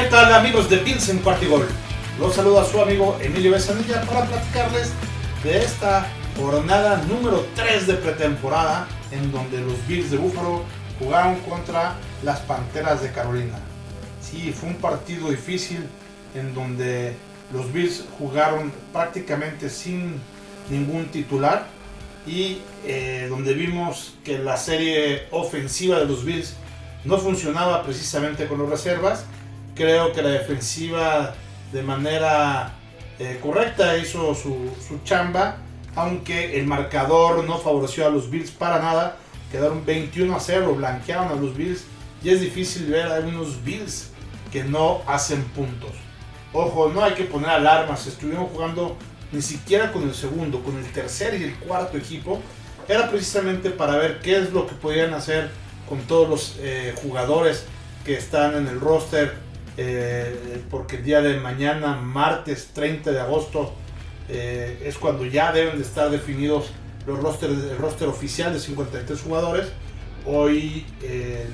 ¿Qué 0.00 0.06
tal 0.06 0.32
amigos 0.32 0.70
de 0.70 0.78
Bills 0.78 1.10
en 1.10 1.18
Cuartigol? 1.18 1.68
Los 2.18 2.34
saluda 2.34 2.64
su 2.64 2.80
amigo 2.80 3.18
Emilio 3.20 3.52
Besanilla 3.52 4.00
para 4.00 4.24
platicarles 4.24 4.92
de 5.44 5.62
esta 5.62 6.06
jornada 6.38 7.04
número 7.06 7.44
3 7.54 7.86
de 7.86 7.94
pretemporada 7.94 8.88
en 9.10 9.30
donde 9.30 9.60
los 9.60 9.86
Bills 9.86 10.10
de 10.10 10.16
Buffalo 10.16 10.64
jugaron 10.98 11.36
contra 11.40 11.96
las 12.22 12.40
Panteras 12.40 13.02
de 13.02 13.12
Carolina. 13.12 13.58
Sí, 14.22 14.54
fue 14.58 14.70
un 14.70 14.76
partido 14.76 15.28
difícil 15.28 15.86
en 16.34 16.54
donde 16.54 17.14
los 17.52 17.70
Bills 17.70 18.02
jugaron 18.18 18.72
prácticamente 18.94 19.68
sin 19.68 20.18
ningún 20.70 21.08
titular 21.08 21.66
y 22.26 22.62
eh, 22.86 23.26
donde 23.28 23.52
vimos 23.52 24.14
que 24.24 24.38
la 24.38 24.56
serie 24.56 25.26
ofensiva 25.30 25.98
de 25.98 26.06
los 26.06 26.24
Bills 26.24 26.54
no 27.04 27.18
funcionaba 27.18 27.82
precisamente 27.82 28.46
con 28.46 28.60
las 28.60 28.70
reservas. 28.70 29.26
Creo 29.80 30.12
que 30.12 30.20
la 30.20 30.28
defensiva 30.28 31.32
de 31.72 31.82
manera 31.82 32.74
eh, 33.18 33.40
correcta 33.42 33.96
hizo 33.96 34.34
su, 34.34 34.68
su, 34.86 35.02
chamba, 35.04 35.56
aunque 35.96 36.58
el 36.60 36.66
marcador 36.66 37.42
no 37.44 37.56
favoreció 37.56 38.06
a 38.06 38.10
los 38.10 38.30
Bills 38.30 38.50
para 38.50 38.78
nada. 38.78 39.16
Quedaron 39.50 39.86
21 39.86 40.36
a 40.36 40.38
0, 40.38 40.74
blanquearon 40.74 41.28
a 41.28 41.34
los 41.34 41.56
Bills 41.56 41.84
y 42.22 42.28
es 42.28 42.42
difícil 42.42 42.88
ver 42.88 43.06
a 43.06 43.20
Bills 43.20 44.10
que 44.52 44.64
no 44.64 45.00
hacen 45.06 45.42
puntos. 45.44 45.92
Ojo, 46.52 46.90
no 46.90 47.02
hay 47.02 47.14
que 47.14 47.24
poner 47.24 47.48
alarmas, 47.48 48.06
estuvieron 48.06 48.48
jugando 48.48 48.98
ni 49.32 49.40
siquiera 49.40 49.92
con 49.92 50.02
el 50.02 50.14
segundo, 50.14 50.62
con 50.62 50.76
el 50.76 50.92
tercer 50.92 51.40
y 51.40 51.44
el 51.44 51.54
cuarto 51.54 51.96
equipo. 51.96 52.38
Era 52.86 53.08
precisamente 53.08 53.70
para 53.70 53.96
ver 53.96 54.20
qué 54.20 54.40
es 54.40 54.52
lo 54.52 54.66
que 54.66 54.74
podían 54.74 55.14
hacer 55.14 55.50
con 55.88 56.00
todos 56.00 56.28
los 56.28 56.56
eh, 56.58 56.94
jugadores 57.00 57.64
que 58.04 58.18
están 58.18 58.54
en 58.58 58.66
el 58.66 58.78
roster, 58.78 59.48
eh, 59.76 60.62
porque 60.70 60.96
el 60.96 61.04
día 61.04 61.20
de 61.20 61.38
mañana, 61.38 61.96
martes 61.96 62.70
30 62.74 63.12
de 63.12 63.20
agosto, 63.20 63.72
eh, 64.28 64.82
es 64.84 64.96
cuando 64.98 65.24
ya 65.24 65.52
deben 65.52 65.76
de 65.76 65.82
estar 65.82 66.10
definidos 66.10 66.70
los 67.06 67.18
roster, 67.18 67.50
el 67.50 67.78
roster 67.78 68.08
oficial 68.08 68.52
de 68.52 68.60
53 68.60 69.20
jugadores. 69.20 69.68
Hoy 70.26 70.84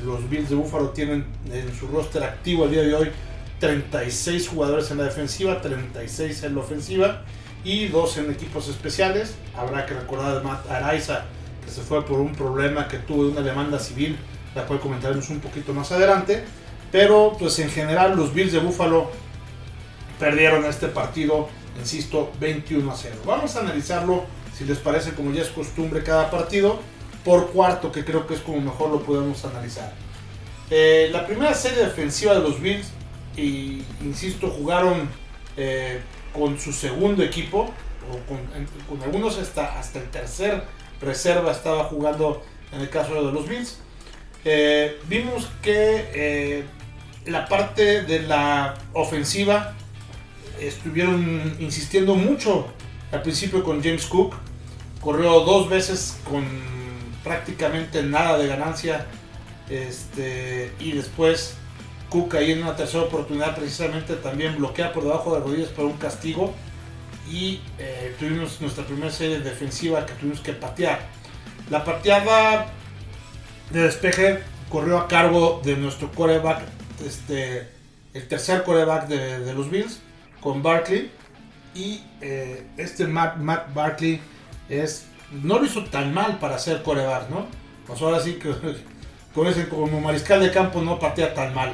los 0.05 0.28
Bills 0.28 0.50
de 0.50 0.56
Buffalo 0.56 0.91
tienen 0.91 1.25
en 1.53 1.72
su 1.72 1.87
roster 1.87 2.25
activo 2.25 2.64
el 2.64 2.72
día 2.72 2.83
de 2.83 2.94
hoy 2.97 3.11
36 3.59 4.48
jugadores 4.48 4.91
en 4.91 4.98
la 4.98 5.05
defensiva, 5.05 5.61
36 5.61 6.42
en 6.42 6.55
la 6.55 6.61
ofensiva 6.61 7.22
y 7.64 7.89
dos 7.89 8.17
en 8.19 8.31
equipos 8.31 8.69
especiales. 8.69 9.34
Habrá 9.56 9.87
que 9.87 9.94
recordar 9.94 10.37
a 10.37 10.41
Matt 10.41 10.70
Araiza, 10.70 11.25
que 11.64 11.70
se 11.70 11.81
fue 11.81 12.05
por 12.05 12.20
un 12.20 12.33
problema 12.33 12.87
que 12.89 12.98
tuvo 12.98 13.25
de 13.25 13.33
una 13.33 13.42
demanda 13.42 13.78
civil, 13.78 14.17
la 14.55 14.67
cual 14.67 14.81
comentaremos 14.81 15.28
un 15.31 15.41
poquito 15.41 15.72
más 15.72 15.91
adelante. 15.92 16.44
Pero 16.97 17.36
pues 17.39 17.58
en 17.58 17.69
general 17.69 18.16
los 18.16 18.33
Bills 18.33 18.52
de 18.52 18.58
Buffalo 18.58 19.11
perdieron 20.19 20.64
este 20.64 20.89
partido, 20.89 21.47
insisto, 21.78 22.33
21 22.41 22.91
a 22.91 22.97
0. 22.97 23.16
Vamos 23.27 23.55
a 23.55 23.61
analizarlo, 23.61 24.25
si 24.56 24.64
les 24.64 24.78
parece, 24.78 25.12
como 25.12 25.30
ya 25.30 25.42
es 25.42 25.50
costumbre 25.50 26.03
cada 26.03 26.30
partido, 26.30 26.80
por 27.22 27.50
cuarto, 27.50 27.92
que 27.92 28.03
creo 28.03 28.27
que 28.27 28.33
es 28.33 28.41
como 28.41 28.62
mejor 28.62 28.88
lo 28.88 29.03
podemos 29.03 29.44
analizar. 29.44 29.92
Eh, 30.70 31.11
la 31.12 31.27
primera 31.27 31.53
serie 31.53 31.84
defensiva 31.84 32.33
de 32.33 32.41
los 32.41 32.62
Bills 32.62 32.86
y 33.36 33.83
insisto, 34.00 34.48
jugaron 34.48 35.06
eh, 35.58 36.00
con 36.33 36.58
su 36.58 36.72
segundo 36.72 37.22
equipo, 37.22 37.75
o 38.10 38.88
con, 38.88 39.03
algunos 39.03 39.36
hasta, 39.36 39.78
hasta 39.78 39.98
el 39.98 40.08
tercer 40.08 40.64
reserva 41.03 41.53
estaba 41.53 41.84
jugando 41.84 42.42
en 42.72 42.81
el 42.81 42.88
caso 42.88 43.22
de 43.22 43.33
los 43.33 43.47
Bills. 43.47 43.81
Eh, 44.47 44.98
vimos 45.08 45.47
que 45.60 46.64
la 47.27 47.46
parte 47.48 48.02
de 48.02 48.22
la 48.22 48.74
ofensiva 48.92 49.74
estuvieron 50.60 51.56
insistiendo 51.59 52.14
mucho 52.14 52.69
al 53.12 53.22
principio 53.22 53.62
con 53.62 53.82
James 53.82 54.06
Cook. 54.06 54.34
Corrió 55.00 55.41
dos 55.41 55.69
veces 55.69 56.19
con 56.28 56.44
prácticamente 57.22 58.03
nada 58.03 58.38
de 58.38 58.47
ganancia. 58.47 59.06
Este, 59.69 60.72
y 60.78 60.92
después 60.92 61.56
Cook 62.09 62.36
ahí 62.36 62.53
en 62.53 62.62
una 62.62 62.76
tercera 62.76 63.03
oportunidad 63.03 63.56
precisamente 63.56 64.15
también 64.15 64.56
bloquea 64.56 64.92
por 64.92 65.03
debajo 65.03 65.34
de 65.34 65.41
rodillas 65.41 65.70
por 65.70 65.86
un 65.86 65.97
castigo 65.97 66.54
y 67.28 67.60
eh, 67.78 68.15
tuvimos 68.19 68.60
nuestra 68.60 68.84
primera 68.84 69.10
serie 69.10 69.41
defensiva 69.41 70.06
que 70.06 70.12
tuvimos 70.15 70.41
que 70.41 70.53
patear. 70.53 71.00
La 71.70 71.84
pateada 71.84 72.66
de 73.70 73.82
despeje 73.82 74.44
corrió 74.69 74.98
a 74.98 75.09
cargo 75.09 75.60
de 75.65 75.76
nuestro 75.76 76.12
coreback, 76.12 76.62
este, 77.05 77.69
el 78.15 78.29
tercer 78.29 78.62
coreback 78.62 79.09
de, 79.09 79.53
los 79.55 79.71
Bills, 79.71 80.01
con 80.41 80.62
Barkley. 80.62 81.11
Y 81.75 82.03
eh, 82.21 82.67
este 82.77 83.07
Matt, 83.07 83.37
Barkley 83.75 84.21
es, 84.69 85.07
no 85.31 85.59
lo 85.59 85.67
hizo 85.67 85.84
tan 85.84 86.15
mal 86.15 86.39
para 86.39 86.59
ser 86.59 86.83
coreback, 86.83 87.29
¿no? 87.29 87.47
Pues 87.87 88.01
ahora 88.01 88.21
sí 88.21 88.34
que 88.34 88.55
como 89.69 90.01
mariscal 90.01 90.41
de 90.41 90.51
campo 90.51 90.81
no 90.81 90.99
patea 90.99 91.34
tan 91.34 91.55
mal. 91.55 91.73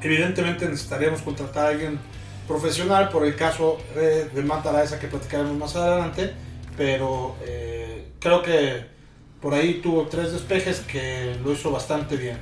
Evidentemente 0.00 0.66
necesitaríamos 0.66 1.20
contratar 1.22 1.66
a 1.66 1.68
alguien 1.70 1.98
profesional 2.46 3.10
por 3.10 3.24
el 3.24 3.36
caso 3.36 3.78
de, 3.94 4.28
de 4.28 4.98
que 5.00 5.06
platicaremos 5.08 5.56
más 5.56 5.76
adelante, 5.76 6.32
pero 6.76 7.36
eh, 7.44 8.12
creo 8.18 8.42
que 8.42 8.84
por 9.40 9.54
ahí 9.54 9.80
tuvo 9.82 10.06
tres 10.06 10.32
despejes 10.32 10.80
que 10.80 11.36
lo 11.44 11.52
hizo 11.52 11.70
bastante 11.70 12.16
bien. 12.16 12.38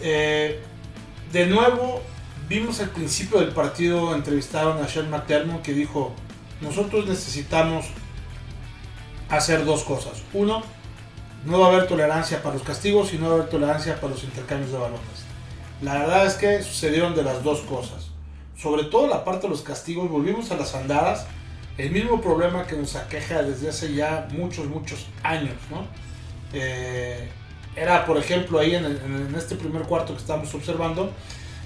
Eh, 0.00 0.60
de 1.32 1.46
nuevo, 1.46 2.02
vimos 2.48 2.80
al 2.80 2.90
principio 2.90 3.40
del 3.40 3.50
partido, 3.50 4.14
entrevistaron 4.14 4.82
a 4.82 4.88
Sean 4.88 5.10
McDermott 5.10 5.62
que 5.62 5.72
dijo, 5.72 6.12
nosotros 6.60 7.06
necesitamos 7.06 7.86
hacer 9.28 9.64
dos 9.64 9.84
cosas. 9.84 10.22
Uno, 10.32 10.62
no 11.44 11.60
va 11.60 11.66
a 11.66 11.68
haber 11.70 11.86
tolerancia 11.86 12.42
para 12.42 12.54
los 12.54 12.64
castigos 12.64 13.12
y 13.14 13.18
no 13.18 13.26
va 13.26 13.32
a 13.32 13.34
haber 13.36 13.48
tolerancia 13.48 14.00
para 14.00 14.14
los 14.14 14.24
intercambios 14.24 14.72
de 14.72 14.78
balones. 14.78 15.24
La 15.82 15.94
verdad 15.94 16.26
es 16.26 16.34
que 16.34 16.62
sucedieron 16.62 17.14
de 17.14 17.22
las 17.22 17.42
dos 17.42 17.60
cosas. 17.60 18.08
Sobre 18.56 18.84
todo 18.84 19.06
la 19.06 19.24
parte 19.24 19.46
de 19.46 19.50
los 19.50 19.62
castigos, 19.62 20.10
volvimos 20.10 20.50
a 20.50 20.56
las 20.56 20.74
andadas. 20.74 21.26
El 21.78 21.92
mismo 21.92 22.20
problema 22.20 22.66
que 22.66 22.76
nos 22.76 22.96
aqueja 22.96 23.42
desde 23.42 23.70
hace 23.70 23.94
ya 23.94 24.28
muchos, 24.32 24.66
muchos 24.66 25.06
años, 25.22 25.54
¿no? 25.70 25.86
Eh, 26.52 27.30
era, 27.76 28.04
por 28.04 28.18
ejemplo, 28.18 28.58
ahí 28.58 28.74
en, 28.74 29.34
este 29.36 29.56
primer 29.56 29.82
cuarto 29.82 30.14
que 30.14 30.20
estamos 30.20 30.52
observando, 30.54 31.12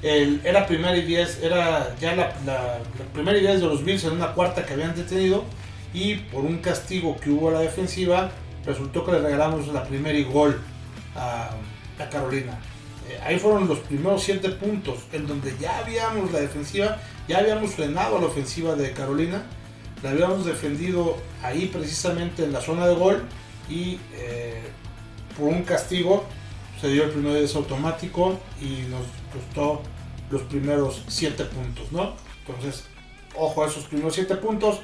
era 0.03 0.67
primera 0.67 0.97
y 0.97 1.03
diez, 1.03 1.43
era 1.43 1.95
ya 1.99 2.15
la, 2.15 2.79
primera 3.13 3.39
y 3.39 3.41
diez 3.41 3.61
de 3.61 3.67
los 3.67 3.85
Bills 3.85 4.05
en 4.05 4.13
una 4.13 4.33
cuarta 4.33 4.67
que 4.67 4.75
habían 4.75 4.95
detenido 4.95 5.45
y 5.95 6.17
por 6.17 6.45
un 6.45 6.59
castigo 6.59 7.17
que 7.17 7.31
hubo 7.31 7.49
a 7.49 7.53
la 7.53 7.61
defensiva, 7.61 8.31
resultó 8.67 9.05
que 9.05 9.13
le 9.13 9.21
regalamos 9.21 9.69
la 9.69 9.85
primera 9.85 10.19
y 10.19 10.25
gol 10.25 10.61
a 11.17 11.51
Carolina. 12.11 12.59
Eh, 13.09 13.19
ahí 13.23 13.39
fueron 13.39 13.69
los 13.69 13.81
primeros 13.81 14.23
siete 14.23 14.49
puntos 14.51 15.01
en 15.13 15.27
donde 15.27 15.55
ya 15.61 15.79
habíamos 15.79 16.33
la 16.33 16.41
defensiva, 16.41 16.99
ya 17.29 17.39
habíamos 17.39 17.73
frenado 17.73 18.17
a 18.17 18.21
la 18.21 18.27
ofensiva 18.27 18.75
de 18.77 18.93
Carolina, 18.93 19.43
la 20.03 20.11
habíamos 20.11 20.47
defendido 20.47 21.19
ahí 21.43 21.67
precisamente 21.67 22.45
en 22.45 22.53
la 22.53 22.63
zona 22.63 22.87
de 22.87 22.95
gol 22.95 23.25
y 23.69 23.99
eh, 24.15 24.63
por 25.37 25.49
un 25.49 25.63
castigo 25.63 26.25
se 26.81 26.89
dio 26.89 27.05
el 27.05 27.11
primer 27.11 27.35
desautomático 27.35 28.39
y 28.61 28.89
nos 28.91 29.07
costó 29.33 29.83
los 30.31 30.43
primeros 30.43 31.03
siete 31.09 31.45
puntos, 31.45 31.91
¿no? 31.93 32.15
Entonces, 32.47 32.85
ojo 33.35 33.65
a 33.65 33.69
esos 33.69 33.85
primeros 33.85 34.15
siete 34.15 34.37
puntos. 34.37 34.81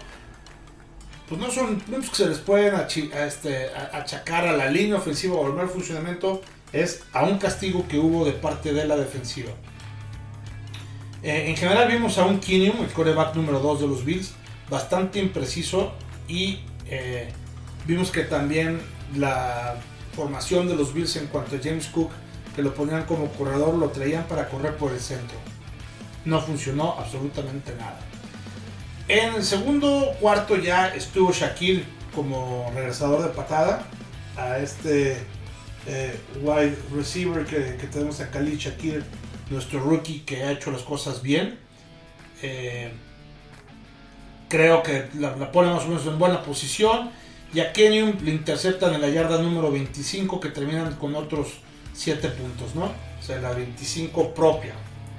Pues 1.29 1.41
no 1.41 1.51
son 1.51 1.79
puntos 1.79 2.11
que 2.11 2.17
se 2.17 2.29
les 2.29 2.39
pueden 2.39 2.75
este, 2.75 3.69
achacar 3.93 4.49
a 4.49 4.53
la 4.53 4.69
línea 4.69 4.97
ofensiva 4.97 5.37
o 5.37 5.47
al 5.47 5.55
mal 5.55 5.69
funcionamiento 5.69 6.43
es 6.73 7.03
a 7.13 7.25
un 7.25 7.39
castigo 7.39 7.87
que 7.89 7.99
hubo 7.99 8.25
de 8.25 8.33
parte 8.33 8.73
de 8.73 8.85
la 8.85 8.97
defensiva. 8.97 9.51
Eh, 11.23 11.47
en 11.49 11.57
general 11.57 11.89
vimos 11.89 12.19
a 12.19 12.25
un 12.25 12.41
Kinium, 12.41 12.83
el 12.83 12.91
coreback 12.93 13.35
número 13.35 13.61
2 13.61 13.81
de 13.81 13.87
los 13.87 14.05
Bills, 14.05 14.33
bastante 14.69 15.19
impreciso 15.19 15.93
y 16.27 16.61
eh, 16.87 17.31
vimos 17.87 18.11
que 18.11 18.23
también 18.23 18.81
la 19.17 19.77
formación 20.15 20.69
de 20.69 20.77
los 20.77 20.93
Bills 20.93 21.17
en 21.17 21.27
cuanto 21.27 21.57
a 21.57 21.59
James 21.63 21.87
Cook, 21.87 22.11
que 22.55 22.63
lo 22.63 22.75
ponían 22.75 23.05
como 23.05 23.29
corredor, 23.33 23.75
lo 23.75 23.89
traían 23.91 24.25
para 24.25 24.49
correr 24.49 24.77
por 24.77 24.93
el 24.93 25.01
centro. 25.01 25.39
No 26.25 26.41
funcionó 26.41 26.97
absolutamente 26.99 27.75
nada. 27.77 27.99
En 29.09 29.35
el 29.35 29.45
segundo 29.45 30.15
cuarto 30.21 30.57
ya 30.57 30.89
estuvo 30.89 31.33
Shaquille 31.33 31.85
como 32.15 32.71
regresador 32.75 33.23
de 33.23 33.29
patada 33.31 33.87
a 34.37 34.59
este 34.59 35.17
eh, 35.87 36.21
wide 36.43 36.77
receiver 36.95 37.45
que, 37.45 37.87
tenemos 37.89 38.21
a 38.21 38.31
Khalid 38.31 38.59
Shakir, 38.59 39.05
nuestro 39.51 39.81
rookie 39.81 40.21
que 40.21 40.43
ha 40.45 40.53
hecho 40.53 40.71
las 40.71 40.83
cosas 40.83 41.23
bien. 41.23 41.59
Eh, 42.43 42.93
creo 44.49 44.83
que 44.83 45.09
la, 45.19 45.51
pone 45.51 45.71
más 45.71 45.85
o 45.85 45.89
menos 45.89 46.07
en 46.07 46.19
buena 46.19 46.43
posición. 46.43 47.11
Y 47.53 47.61
a 47.61 47.73
Kenyum 47.73 48.17
le 48.23 48.31
interceptan 48.31 48.95
en 48.95 49.01
la 49.01 49.09
yarda 49.09 49.43
número 49.43 49.73
25 49.73 50.39
que 50.39 50.51
terminan 50.51 50.95
con 50.95 51.17
otros 51.17 51.49
7 51.95 52.29
puntos, 52.29 52.75
¿no? 52.77 52.85
O 52.85 53.23
sea, 53.23 53.41
la 53.41 53.53
25 53.53 54.35
propia. 54.35 54.75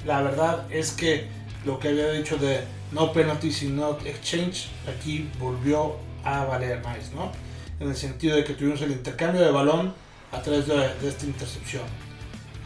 la 0.05 0.21
verdad 0.21 0.65
es 0.71 0.91
que 0.91 1.27
lo 1.65 1.77
que 1.79 1.89
había 1.89 2.11
dicho 2.11 2.37
de 2.37 2.61
no 2.91 3.13
penalties 3.13 3.63
y 3.63 3.67
no 3.67 3.97
exchange, 4.05 4.69
aquí 4.87 5.29
volvió 5.39 5.97
a 6.23 6.45
valer 6.45 6.81
más, 6.83 7.11
¿no? 7.13 7.31
En 7.79 7.89
el 7.89 7.95
sentido 7.95 8.35
de 8.35 8.43
que 8.43 8.53
tuvimos 8.53 8.81
el 8.81 8.91
intercambio 8.91 9.41
de 9.41 9.51
balón 9.51 9.93
a 10.31 10.41
través 10.41 10.67
de, 10.67 11.07
esta 11.07 11.25
intercepción. 11.25 11.83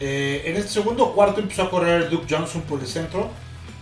Eh, 0.00 0.42
en 0.46 0.56
este 0.56 0.70
segundo 0.70 1.12
cuarto 1.12 1.40
empezó 1.40 1.62
a 1.62 1.70
correr 1.70 2.10
Duke 2.10 2.26
Johnson 2.28 2.62
por 2.62 2.80
el 2.80 2.86
centro 2.86 3.30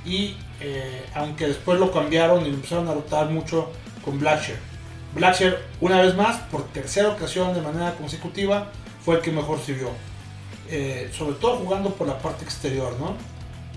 y 0.05 0.37
eh, 0.61 1.05
aunque 1.15 1.49
después 1.49 1.79
lo 1.81 1.93
cambiaron 1.93 2.47
y 2.47 2.51
empezaron 2.51 2.89
a 2.89 2.95
rotar 2.95 3.31
mucho 3.31 3.71
con 4.05 4.19
Blackshear. 4.19 4.74
Blackshear, 5.15 5.59
una 5.81 6.03
vez 6.03 6.15
más, 6.15 6.39
por 6.51 6.65
tercera 6.69 7.09
ocasión 7.09 7.55
de 7.55 7.61
manera 7.61 7.95
consecutiva, 7.95 8.71
fue 9.05 9.17
el 9.17 9.23
que 9.23 9.31
mejor 9.31 9.61
sirvió. 9.61 9.91
Eh, 10.71 11.11
sobre 11.13 11.35
todo 11.35 11.57
jugando 11.57 11.91
por 11.91 12.07
la 12.07 12.19
parte 12.19 12.45
exterior. 12.45 12.95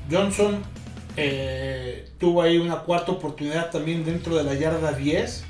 Johnson 0.10 0.64
eh, 1.18 2.10
tuvo 2.18 2.42
ahí 2.42 2.58
una 2.58 2.80
cuarta 2.80 3.12
oportunidad 3.12 3.70
también 3.70 4.06
dentro 4.06 4.36
de 4.36 4.44
la 4.44 4.54
yarda 4.54 4.94
10 4.94 5.44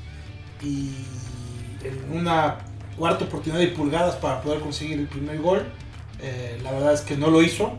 y 0.63 0.91
en 1.83 2.17
una 2.17 2.57
cuarta 2.97 3.25
oportunidad 3.25 3.59
de 3.61 3.67
pulgadas 3.67 4.15
para 4.15 4.41
poder 4.41 4.59
conseguir 4.61 4.99
el 4.99 5.07
primer 5.07 5.39
gol. 5.39 5.63
Eh, 6.19 6.59
la 6.63 6.71
verdad 6.71 6.93
es 6.93 7.01
que 7.01 7.15
no 7.15 7.29
lo 7.29 7.43
hizo, 7.43 7.77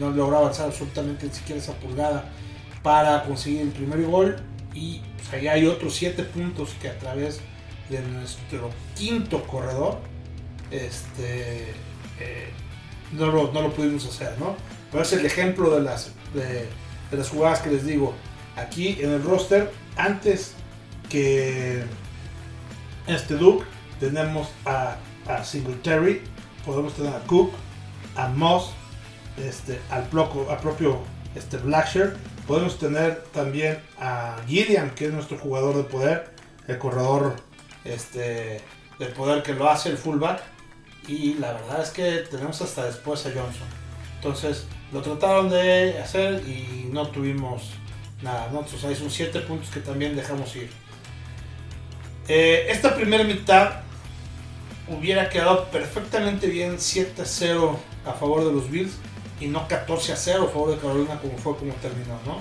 no 0.00 0.10
logró 0.10 0.38
avanzar 0.38 0.66
absolutamente 0.66 1.26
ni 1.26 1.32
siquiera 1.32 1.60
esa 1.60 1.74
pulgada 1.74 2.24
para 2.82 3.22
conseguir 3.22 3.62
el 3.62 3.70
primer 3.70 4.02
gol 4.02 4.36
y 4.74 5.00
pues, 5.30 5.34
ahí 5.34 5.48
hay 5.48 5.66
otros 5.66 5.94
7 5.94 6.22
puntos 6.24 6.74
que 6.80 6.88
a 6.88 6.98
través 6.98 7.40
de 7.88 8.00
nuestro 8.00 8.70
quinto 8.94 9.42
corredor 9.44 9.98
este, 10.70 11.74
no 13.12 13.26
lo, 13.26 13.52
no 13.52 13.62
lo 13.62 13.72
pudimos 13.72 14.06
hacer, 14.06 14.38
¿no? 14.38 14.56
Pero 14.90 15.02
es 15.02 15.12
el 15.12 15.24
ejemplo 15.24 15.70
de 15.74 15.82
las, 15.82 16.12
de, 16.34 16.68
las 17.16 17.28
jugadas 17.28 17.60
que 17.60 17.70
les 17.70 17.84
digo. 17.84 18.14
Aquí 18.56 18.98
en 19.00 19.10
el 19.10 19.22
roster, 19.22 19.70
antes 19.96 20.54
que 21.08 21.82
este 23.06 23.34
Duke, 23.34 23.64
tenemos 24.00 24.48
a, 24.64 24.96
a 25.26 25.44
Singletary, 25.44 26.22
podemos 26.64 26.94
tener 26.94 27.14
a 27.14 27.20
Cook, 27.20 27.52
a 28.16 28.28
Moss, 28.28 28.70
este, 29.38 29.80
al, 29.90 30.04
propio, 30.04 30.50
al 30.50 30.58
propio 30.58 30.98
este, 31.34 31.56
Blackshear. 31.58 32.16
Podemos 32.52 32.78
tener 32.78 33.22
también 33.32 33.78
a 33.98 34.36
Gideon, 34.46 34.90
que 34.90 35.06
es 35.06 35.10
nuestro 35.10 35.38
jugador 35.38 35.74
de 35.74 35.84
poder, 35.84 36.34
el 36.68 36.76
corredor 36.76 37.36
este, 37.82 38.60
de 38.98 39.06
poder 39.06 39.42
que 39.42 39.54
lo 39.54 39.70
hace, 39.70 39.88
el 39.88 39.96
fullback 39.96 40.42
y 41.08 41.32
la 41.38 41.54
verdad 41.54 41.80
es 41.80 41.88
que 41.88 42.24
tenemos 42.30 42.60
hasta 42.60 42.84
después 42.84 43.24
a 43.24 43.30
Johnson. 43.30 43.66
Entonces 44.16 44.66
lo 44.92 45.00
trataron 45.00 45.48
de 45.48 45.98
hacer 45.98 46.46
y 46.46 46.90
no 46.92 47.08
tuvimos 47.08 47.70
nada. 48.20 48.50
¿no? 48.52 48.58
Entonces 48.60 48.98
son 48.98 49.10
7 49.10 49.40
puntos 49.40 49.70
que 49.70 49.80
también 49.80 50.14
dejamos 50.14 50.54
ir. 50.54 50.68
Eh, 52.28 52.66
esta 52.68 52.94
primera 52.94 53.24
mitad 53.24 53.80
hubiera 54.88 55.30
quedado 55.30 55.70
perfectamente 55.70 56.48
bien 56.48 56.76
7-0 56.76 57.78
a 58.04 58.12
favor 58.12 58.44
de 58.44 58.52
los 58.52 58.70
Bills 58.70 58.92
y 59.42 59.48
no 59.48 59.66
14-0 59.68 60.44
a 60.44 60.48
favor 60.48 60.70
de 60.70 60.76
Carolina 60.78 61.18
como 61.20 61.36
fue 61.36 61.56
como 61.56 61.74
terminó. 61.74 62.14
¿no? 62.24 62.38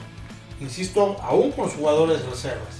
Insisto, 0.60 1.18
aún 1.22 1.52
con 1.52 1.66
los 1.66 1.74
jugadores 1.74 2.24
reservas. 2.26 2.76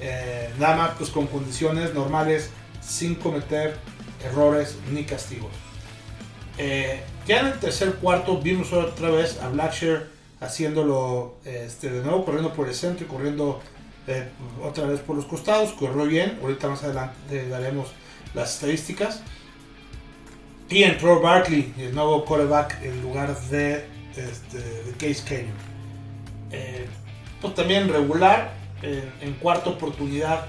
Eh, 0.00 0.50
nada 0.58 0.76
más 0.76 0.90
pues 0.96 1.10
con 1.10 1.26
condiciones 1.26 1.92
normales 1.92 2.50
sin 2.80 3.16
cometer 3.16 3.76
errores 4.24 4.76
ni 4.92 5.04
castigos. 5.04 5.50
Eh, 6.56 7.02
ya 7.26 7.40
en 7.40 7.46
el 7.46 7.58
tercer 7.58 7.94
cuarto 7.94 8.38
vimos 8.38 8.72
otra 8.72 9.10
vez 9.10 9.40
a 9.40 9.48
Blackshear 9.48 10.06
haciéndolo 10.40 11.34
este, 11.44 11.90
de 11.90 12.02
nuevo, 12.02 12.24
corriendo 12.24 12.52
por 12.52 12.68
el 12.68 12.74
centro 12.74 13.04
y 13.04 13.08
corriendo 13.08 13.60
eh, 14.06 14.28
otra 14.62 14.86
vez 14.86 15.00
por 15.00 15.16
los 15.16 15.24
costados. 15.24 15.72
Corrió 15.72 16.04
bien, 16.06 16.38
ahorita 16.40 16.68
más 16.68 16.84
adelante 16.84 17.48
daremos 17.48 17.88
las 18.34 18.54
estadísticas. 18.54 19.22
Y 20.70 20.82
entró 20.82 21.20
Barkley, 21.20 21.72
el 21.78 21.94
nuevo 21.94 22.24
quarterback, 22.24 22.82
en 22.82 23.00
lugar 23.02 23.34
de, 23.48 23.86
este, 24.16 24.60
Case 24.98 25.22
Canyon. 25.26 25.54
Eh, 26.50 26.86
pues 27.40 27.54
también 27.54 27.88
regular, 27.88 28.52
en 28.82 29.34
cuarta 29.34 29.70
oportunidad, 29.70 30.46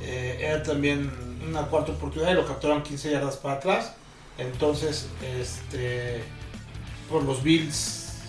era 0.00 0.62
también 0.62 1.10
una 1.48 1.62
cuarta 1.62 1.92
oportunidad 1.92 2.32
y 2.32 2.34
lo 2.34 2.46
capturaron 2.46 2.82
15 2.82 3.12
yardas 3.12 3.36
para 3.36 3.54
atrás. 3.54 3.94
Entonces, 4.38 5.08
este, 5.38 6.22
por 7.08 7.22
los 7.22 7.42
Bills 7.42 8.20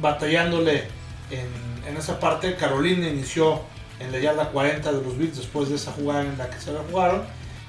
batallándole 0.00 0.84
en, 1.30 1.96
esa 1.96 2.18
parte, 2.18 2.56
Carolina 2.56 3.08
inició 3.08 3.60
en 4.00 4.10
la 4.12 4.18
yarda 4.18 4.50
40 4.50 4.92
de 4.92 5.02
los 5.02 5.16
Bills 5.16 5.36
después 5.36 5.68
de 5.68 5.76
esa 5.76 5.92
jugada 5.92 6.22
en 6.22 6.36
la 6.36 6.50
que 6.50 6.60
se 6.60 6.72
la 6.72 6.80
jugaron 6.90 7.22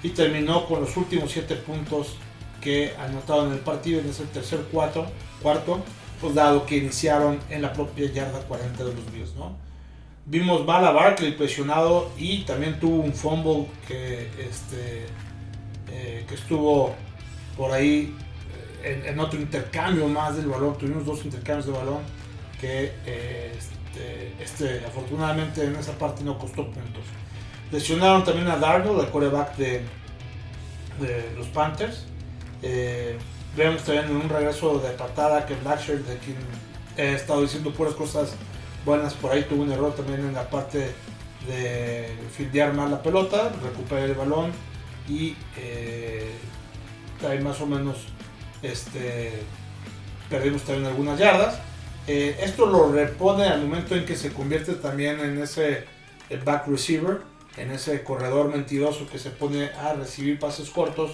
y 0.03 0.09
terminó 0.09 0.65
con 0.67 0.81
los 0.81 0.95
últimos 0.97 1.31
7 1.31 1.55
puntos 1.57 2.15
que 2.65 2.95
anotaron 2.97 3.47
en 3.49 3.53
el 3.53 3.59
partido 3.59 3.99
en 3.99 4.09
ese 4.09 4.25
tercer 4.25 4.59
cuarto, 4.71 5.05
cuarto 5.39 5.83
pues 6.19 6.33
dado 6.33 6.65
que 6.65 6.77
iniciaron 6.77 7.39
en 7.51 7.61
la 7.61 7.71
propia 7.71 8.11
yarda 8.11 8.39
40 8.39 8.83
de 8.83 8.93
los 8.95 9.11
Bills, 9.13 9.35
¿no? 9.35 9.55
Vimos 10.25 10.65
mal 10.65 10.83
a 10.83 10.89
Barkley 10.89 11.33
presionado 11.33 12.11
y 12.17 12.43
también 12.43 12.79
tuvo 12.79 13.03
un 13.03 13.13
fumble 13.13 13.67
que, 13.87 14.31
este, 14.39 15.05
eh, 15.91 16.25
que 16.27 16.33
estuvo 16.33 16.95
por 17.55 17.71
ahí 17.71 18.15
eh, 18.83 19.03
en, 19.05 19.19
otro 19.19 19.39
intercambio 19.39 20.07
más 20.07 20.35
del 20.35 20.47
balón. 20.47 20.75
Tuvimos 20.79 21.05
dos 21.05 21.23
intercambios 21.23 21.67
de 21.67 21.71
balón 21.71 21.99
que 22.59 22.93
eh, 23.05 23.55
este, 23.55 24.33
este, 24.43 24.85
afortunadamente 24.87 25.63
en 25.63 25.75
esa 25.75 25.91
parte 25.91 26.23
no 26.23 26.39
costó 26.39 26.65
puntos. 26.65 27.03
Lesionaron 27.71 28.23
también 28.23 28.47
a 28.47 28.57
Darnold, 28.57 29.01
el 29.01 29.11
coreback 29.11 29.55
de, 29.57 29.81
de 30.99 31.35
los 31.37 31.45
Panthers. 31.47 32.07
Vemos 33.55 33.83
también 33.83 34.05
en 34.05 34.15
un 34.15 34.29
regreso 34.29 34.79
de 34.79 34.89
patada 34.91 35.45
que 35.45 35.55
Blackshear, 35.55 35.99
de 35.99 36.17
quien 36.17 36.37
he 36.97 37.13
estado 37.13 37.41
diciendo 37.41 37.71
puras 37.71 37.93
cosas 37.93 38.35
buenas. 38.85 39.13
Por 39.13 39.31
ahí 39.31 39.43
tuvo 39.43 39.63
un 39.63 39.71
error 39.71 39.93
también 39.95 40.19
en 40.19 40.33
la 40.33 40.49
parte 40.49 40.91
de 41.47 42.09
fildear 42.35 42.73
mal 42.73 42.91
la 42.91 43.01
pelota, 43.01 43.51
recuperar 43.63 44.09
el 44.09 44.15
balón 44.15 44.51
y 45.07 45.35
eh, 45.57 46.31
ahí 47.27 47.39
más 47.39 47.61
o 47.61 47.65
menos 47.65 48.07
este, 48.61 49.31
perdimos 50.29 50.63
también 50.63 50.87
algunas 50.87 51.19
yardas. 51.19 51.59
Eh, 52.07 52.37
esto 52.41 52.65
lo 52.67 52.91
repone 52.91 53.45
al 53.45 53.61
momento 53.61 53.95
en 53.95 54.05
que 54.05 54.15
se 54.15 54.31
convierte 54.31 54.73
también 54.73 55.19
en 55.19 55.41
ese 55.41 55.85
back 56.43 56.67
receiver, 56.67 57.21
en 57.57 57.71
ese 57.71 58.03
corredor 58.03 58.49
mentiroso 58.49 59.07
que 59.07 59.17
se 59.17 59.31
pone 59.31 59.69
a 59.71 59.93
recibir 59.93 60.39
pases 60.39 60.69
cortos 60.69 61.11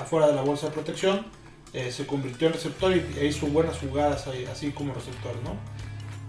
afuera 0.00 0.26
de 0.28 0.34
la 0.34 0.42
bolsa 0.42 0.66
de 0.66 0.72
protección. 0.72 1.26
Eh, 1.72 1.90
se 1.90 2.06
convirtió 2.06 2.46
en 2.46 2.52
receptor 2.52 2.94
y 2.96 3.26
hizo 3.26 3.46
buenas 3.46 3.78
jugadas 3.78 4.28
ahí, 4.28 4.44
así 4.44 4.70
como 4.70 4.94
receptor, 4.94 5.34
¿no? 5.42 5.56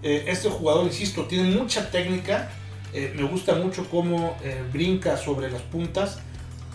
Eh, 0.02 0.24
este 0.28 0.48
jugador, 0.48 0.86
insisto, 0.86 1.24
tiene 1.24 1.50
mucha 1.56 1.90
técnica. 1.90 2.50
Eh, 2.92 3.12
me 3.16 3.24
gusta 3.24 3.54
mucho 3.54 3.88
cómo 3.90 4.36
eh, 4.42 4.62
brinca 4.72 5.16
sobre 5.16 5.50
las 5.50 5.62
puntas, 5.62 6.18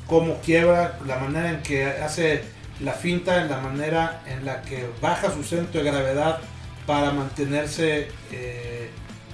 cómo 0.08 0.36
quiebra, 0.42 1.00
la 1.06 1.18
manera 1.18 1.51
en 1.51 1.63
que 1.63 1.86
hace 1.86 2.44
la 2.80 2.94
finta, 2.94 3.42
en 3.42 3.50
la 3.50 3.60
manera 3.60 4.24
en 4.28 4.46
la 4.46 4.62
que 4.62 4.90
baja 5.01 5.32
su 5.34 5.44
centro 5.44 5.84
de 5.84 5.92
gravedad 5.92 6.40
para 6.86 7.12
mantenerse 7.12 8.10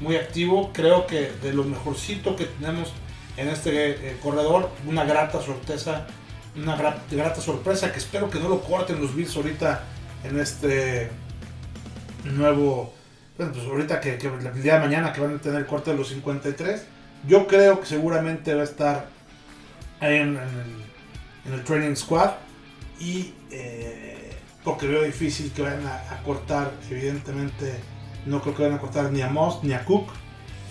muy 0.02 0.16
activo. 0.16 0.72
Creo 0.74 1.08
que 1.08 1.32
de 1.42 1.54
lo 1.54 1.64
mejorcito 1.64 2.36
que 2.36 2.46
tenemos 2.46 2.92
en 3.38 3.48
este 3.48 4.18
corredor, 4.22 4.70
una 4.86 5.06
grata 5.06 5.42
sorpresa, 5.42 6.08
una 6.58 6.76
grata 6.76 7.42
sorpresa 7.42 7.92
que 7.92 8.00
espero 8.00 8.30
que 8.30 8.40
no 8.40 8.50
lo 8.50 8.62
corten 8.62 9.00
los 9.00 9.16
Bills 9.16 9.36
ahorita 9.36 9.84
en 10.24 10.40
este 10.40 11.10
nuevo 12.24 12.94
bueno, 13.38 13.54
pues 13.54 13.66
ahorita 13.66 14.02
que, 14.02 14.16
el 14.16 14.64
día 14.64 14.76
de 14.76 14.80
mañana 14.80 15.14
que 15.14 15.22
van 15.22 15.36
a 15.36 15.38
tener 15.38 15.60
el 15.60 15.68
corte 15.68 15.92
de 15.92 15.98
los 15.98 16.10
53, 16.10 16.84
yo 17.28 17.46
creo 17.46 17.80
que 17.80 17.86
seguramente 17.86 18.54
va 18.56 18.62
a 18.62 18.64
estar 18.64 19.10
ahí 20.00 20.16
en, 20.18 20.40
el, 21.46 21.64
training 21.64 21.96
squad 21.96 22.32
y 23.00 23.34
eh, 23.52 24.36
porque 24.64 24.88
veo 24.88 25.04
difícil 25.04 25.52
que 25.52 25.62
vayan 25.62 25.86
a, 25.86 26.22
cortar, 26.24 26.72
evidentemente 26.90 27.76
no 28.26 28.42
creo 28.42 28.56
que 28.56 28.64
vayan 28.64 28.78
a 28.80 28.82
cortar 28.82 29.12
ni 29.12 29.22
a 29.22 29.30
Moss 29.30 29.64
ni 29.64 29.74
a 29.74 29.86
Cook 29.86 30.10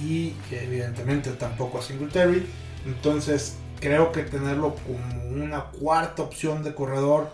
y 0.03 0.35
evidentemente 0.51 1.31
tampoco 1.31 1.79
a 1.79 1.83
Singletary, 1.83 2.47
entonces 2.85 3.57
creo 3.81 4.13
que 4.13 4.23
tenerlo 4.23 4.75
como 4.75 5.45
una 5.45 5.65
cuarta 5.65 6.23
opción 6.23 6.63
de 6.63 6.75
corredor, 6.75 7.31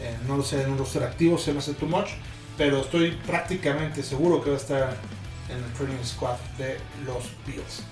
eh, 0.00 0.16
no 0.26 0.36
lo 0.36 0.42
sé, 0.42 0.62
en 0.62 0.72
un 0.72 0.78
roster 0.78 1.02
activo 1.02 1.38
se 1.38 1.52
me 1.52 1.58
hace 1.58 1.74
too 1.74 1.86
much 1.86 2.10
pero 2.60 2.82
estoy 2.82 3.12
prácticamente 3.26 4.02
seguro 4.02 4.42
que 4.44 4.50
va 4.50 4.56
a 4.56 4.58
estar 4.58 4.96
en 5.48 5.56
el 5.56 5.72
training 5.72 6.04
squad 6.04 6.36
de 6.58 6.76
los 7.06 7.24
Bills. 7.46 7.82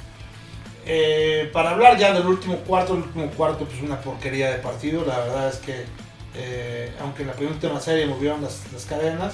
Eh, 0.85 1.49
para 1.55 1.71
hablar 1.71 1.97
ya 1.97 2.13
del 2.13 2.27
último 2.27 2.57
cuarto, 2.59 2.93
el 2.93 3.01
último 3.01 3.31
cuarto 3.31 3.65
pues 3.65 3.81
una 3.81 3.99
porquería 3.99 4.51
de 4.51 4.59
partido, 4.59 5.07
la 5.07 5.21
verdad 5.21 5.49
es 5.49 5.57
que 5.57 5.87
eh, 6.35 6.93
aunque 7.01 7.23
en 7.23 7.29
la 7.29 7.35
primera 7.35 7.81
serie 7.81 8.05
movieron 8.05 8.43
las, 8.43 8.61
cadenas, 8.87 9.33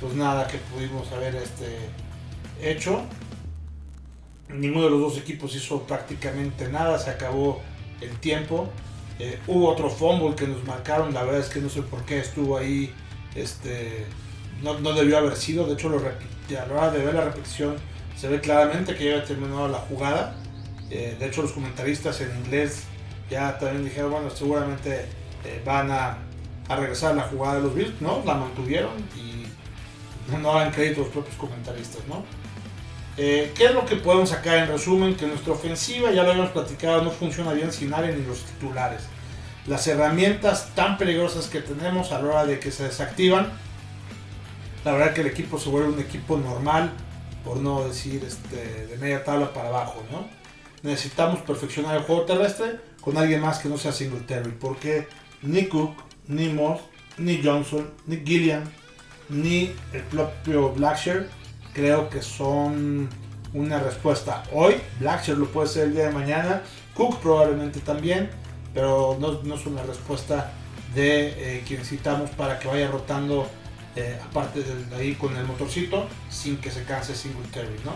pues 0.00 0.14
nada 0.14 0.46
que 0.46 0.56
pudimos 0.56 1.12
haber 1.12 1.34
este, 1.34 1.76
hecho. 2.62 3.02
Ninguno 4.48 4.86
de 4.86 4.90
los 4.92 5.00
dos 5.00 5.18
equipos 5.18 5.54
hizo 5.54 5.82
prácticamente 5.82 6.68
nada, 6.68 6.98
se 6.98 7.10
acabó 7.10 7.60
el 8.00 8.18
tiempo. 8.18 8.70
Eh, 9.18 9.38
hubo 9.46 9.68
otro 9.68 9.90
fumble 9.90 10.34
que 10.34 10.46
nos 10.46 10.64
marcaron, 10.64 11.12
la 11.12 11.22
verdad 11.24 11.40
es 11.40 11.48
que 11.48 11.60
no 11.60 11.68
sé 11.68 11.82
por 11.82 12.04
qué 12.04 12.20
estuvo 12.20 12.56
ahí, 12.56 12.90
este, 13.34 14.06
no, 14.62 14.74
debió 14.94 15.18
haber 15.18 15.36
sido, 15.36 15.66
de 15.66 15.74
hecho 15.74 15.90
lo 15.90 15.98
a 15.98 16.66
la 16.66 16.74
hora 16.74 16.90
de 16.90 17.04
ver 17.04 17.14
la 17.14 17.24
repetición 17.24 17.76
se 18.16 18.28
ve 18.28 18.40
claramente 18.40 18.94
que 18.94 19.04
ya 19.04 19.12
había 19.12 19.24
terminado 19.24 19.68
la 19.68 19.78
jugada. 19.78 20.36
Eh, 20.90 21.16
de 21.18 21.26
hecho 21.26 21.42
los 21.42 21.52
comentaristas 21.52 22.20
en 22.20 22.36
inglés 22.36 22.82
ya 23.30 23.58
también 23.58 23.84
dijeron, 23.84 24.10
bueno, 24.10 24.28
seguramente 24.30 25.06
eh, 25.44 25.62
van 25.64 25.90
a, 25.90 26.18
regresar 26.68 27.16
la 27.16 27.22
jugada 27.22 27.56
de 27.56 27.62
los 27.62 27.74
Bills, 27.74 28.00
¿no? 28.00 28.22
La 28.24 28.34
mantuvieron 28.34 28.92
y 29.16 29.46
no 30.36 30.54
dan 30.54 30.70
crédito 30.70 31.00
los 31.00 31.10
propios 31.10 31.34
comentaristas, 31.34 32.00
¿no? 32.06 32.24
Eh, 33.16 33.52
¿Qué 33.54 33.66
es 33.66 33.74
lo 33.74 33.84
que 33.84 33.96
podemos 33.96 34.30
sacar 34.30 34.58
en 34.58 34.68
resumen? 34.68 35.14
Que 35.14 35.26
nuestra 35.26 35.52
ofensiva, 35.52 36.10
ya 36.10 36.22
lo 36.22 36.30
habíamos 36.30 36.52
platicado, 36.52 37.02
no 37.02 37.10
funciona 37.10 37.52
bien 37.52 37.72
sin 37.72 37.92
área 37.92 38.12
ni 38.12 38.24
los 38.24 38.44
titulares. 38.44 39.02
Las 39.66 39.86
herramientas 39.86 40.70
tan 40.74 40.96
peligrosas 40.96 41.48
que 41.48 41.60
tenemos 41.60 42.12
a 42.12 42.22
la 42.22 42.28
hora 42.28 42.46
de 42.46 42.58
que 42.58 42.70
se 42.70 42.84
desactivan, 42.84 43.52
la 44.84 44.92
verdad 44.92 45.12
que 45.12 45.20
el 45.20 45.26
equipo 45.26 45.58
se 45.58 45.68
vuelve 45.68 45.90
un 45.90 46.00
equipo 46.00 46.38
normal, 46.38 46.92
por 47.44 47.58
no 47.58 47.86
decir 47.86 48.24
este, 48.24 48.86
de 48.86 48.96
media 48.98 49.24
tabla 49.24 49.52
para 49.52 49.68
abajo, 49.68 50.02
¿no? 50.10 50.28
Necesitamos 50.82 51.40
perfeccionar 51.40 51.96
el 51.96 52.02
juego 52.04 52.22
terrestre 52.22 52.80
con 53.00 53.16
alguien 53.18 53.40
más 53.40 53.58
que 53.58 53.68
no 53.68 53.76
sea 53.76 53.92
Singletary, 53.92 54.52
porque 54.52 55.08
ni 55.42 55.66
Cook, 55.66 55.94
ni 56.26 56.48
Moss, 56.48 56.80
ni 57.18 57.42
Johnson, 57.42 57.90
ni 58.06 58.16
Gillian, 58.16 58.64
ni 59.28 59.72
el 59.92 60.02
propio 60.10 60.72
Blackshear 60.72 61.28
creo 61.80 62.10
que 62.10 62.20
son 62.20 63.08
una 63.54 63.80
respuesta 63.80 64.42
hoy. 64.52 64.74
Blackshear 64.98 65.38
lo 65.38 65.46
puede 65.46 65.66
ser 65.66 65.84
el 65.84 65.94
día 65.94 66.08
de 66.08 66.12
mañana, 66.12 66.62
Cook 66.94 67.20
probablemente 67.20 67.80
también, 67.80 68.28
pero 68.74 69.16
no, 69.18 69.40
no 69.42 69.54
es 69.54 69.64
una 69.64 69.82
respuesta 69.82 70.52
de 70.94 71.28
eh, 71.58 71.64
que 71.66 71.78
necesitamos 71.78 72.28
para 72.30 72.58
que 72.58 72.68
vaya 72.68 72.90
rotando 72.90 73.48
eh, 73.96 74.18
aparte 74.22 74.62
de 74.62 74.94
ahí 74.94 75.14
con 75.14 75.34
el 75.36 75.46
motorcito 75.46 76.06
sin 76.28 76.58
que 76.58 76.70
se 76.70 76.84
canse 76.84 77.14
Singletary, 77.14 77.80
¿no? 77.84 77.94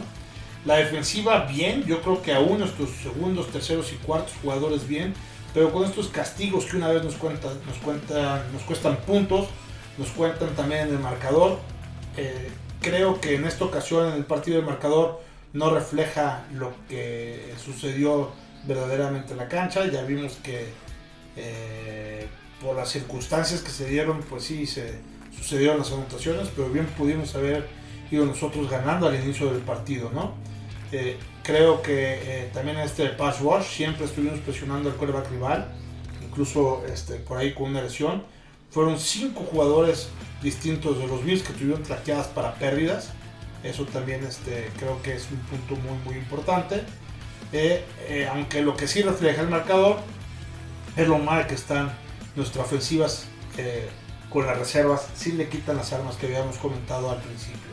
La 0.64 0.76
defensiva 0.76 1.40
bien, 1.40 1.84
yo 1.84 2.00
creo 2.00 2.22
que 2.22 2.32
aún 2.32 2.60
nuestros 2.60 2.88
segundos, 2.90 3.50
terceros 3.50 3.92
y 3.92 3.96
cuartos 3.96 4.32
jugadores 4.40 4.88
bien, 4.88 5.12
pero 5.52 5.70
con 5.70 5.84
estos 5.84 6.08
castigos 6.08 6.64
que 6.64 6.78
una 6.78 6.88
vez 6.88 7.04
nos 7.04 7.16
cuentan, 7.16 7.52
nos 7.66 7.76
cuentan, 7.76 8.50
nos 8.50 8.62
cuestan 8.62 8.96
puntos, 9.02 9.48
nos 9.98 10.08
cuentan 10.08 10.48
también 10.56 10.88
en 10.88 10.94
el 10.94 11.00
marcador. 11.00 11.58
Eh, 12.16 12.48
creo 12.84 13.20
que 13.20 13.36
en 13.36 13.44
esta 13.46 13.64
ocasión 13.64 14.08
en 14.08 14.14
el 14.14 14.24
partido 14.26 14.58
del 14.58 14.66
marcador 14.66 15.20
no 15.52 15.70
refleja 15.70 16.44
lo 16.52 16.72
que 16.88 17.54
sucedió 17.64 18.32
verdaderamente 18.66 19.32
en 19.32 19.38
la 19.38 19.48
cancha. 19.48 19.86
Ya 19.86 20.02
vimos 20.02 20.38
que 20.42 20.66
eh, 21.36 22.26
por 22.60 22.76
las 22.76 22.90
circunstancias 22.90 23.62
que 23.62 23.70
se 23.70 23.86
dieron, 23.86 24.20
pues 24.22 24.44
sí, 24.44 24.66
se 24.66 24.98
sucedieron 25.36 25.78
las 25.78 25.92
anotaciones, 25.92 26.48
pero 26.54 26.68
bien 26.68 26.86
pudimos 26.86 27.34
haber 27.34 27.66
ido 28.10 28.26
nosotros 28.26 28.70
ganando 28.70 29.08
al 29.08 29.14
inicio 29.14 29.50
del 29.50 29.62
partido, 29.62 30.10
¿no? 30.12 30.34
Eh, 30.92 31.16
creo 31.42 31.82
que 31.82 32.18
eh, 32.22 32.50
también 32.52 32.78
este 32.78 33.06
pass 33.08 33.40
siempre 33.66 34.04
estuvimos 34.04 34.38
presionando 34.40 34.90
al 34.90 34.96
quarterback 34.96 35.30
rival, 35.30 35.72
incluso 36.24 36.84
este, 36.86 37.14
por 37.14 37.38
ahí 37.38 37.54
con 37.54 37.70
una 37.70 37.82
lesión. 37.82 38.22
Fueron 38.74 38.98
cinco 38.98 39.46
jugadores 39.48 40.08
distintos 40.42 40.98
de 40.98 41.06
los 41.06 41.24
Bills 41.24 41.44
que 41.44 41.52
tuvieron 41.52 41.84
traqueadas 41.84 42.26
para 42.26 42.54
pérdidas. 42.56 43.10
Eso 43.62 43.84
también 43.84 44.24
este, 44.24 44.68
creo 44.80 45.00
que 45.00 45.14
es 45.14 45.28
un 45.30 45.38
punto 45.38 45.76
muy, 45.76 45.96
muy 46.04 46.16
importante. 46.16 46.82
Eh, 47.52 47.84
aunque 48.32 48.62
lo 48.62 48.76
que 48.76 48.88
sí 48.88 49.02
refleja 49.02 49.42
el 49.42 49.48
marcador 49.48 49.98
es 50.96 51.06
lo 51.06 51.18
mal 51.18 51.46
que 51.46 51.54
están 51.54 51.92
nuestras 52.34 52.66
ofensivas 52.66 53.26
con 54.28 54.44
las 54.44 54.58
reservas. 54.58 55.06
Sí 55.14 55.30
le 55.30 55.48
quitan 55.48 55.76
las 55.76 55.92
armas 55.92 56.16
que 56.16 56.26
habíamos 56.26 56.56
comentado 56.58 57.12
al 57.12 57.18
principio. 57.18 57.70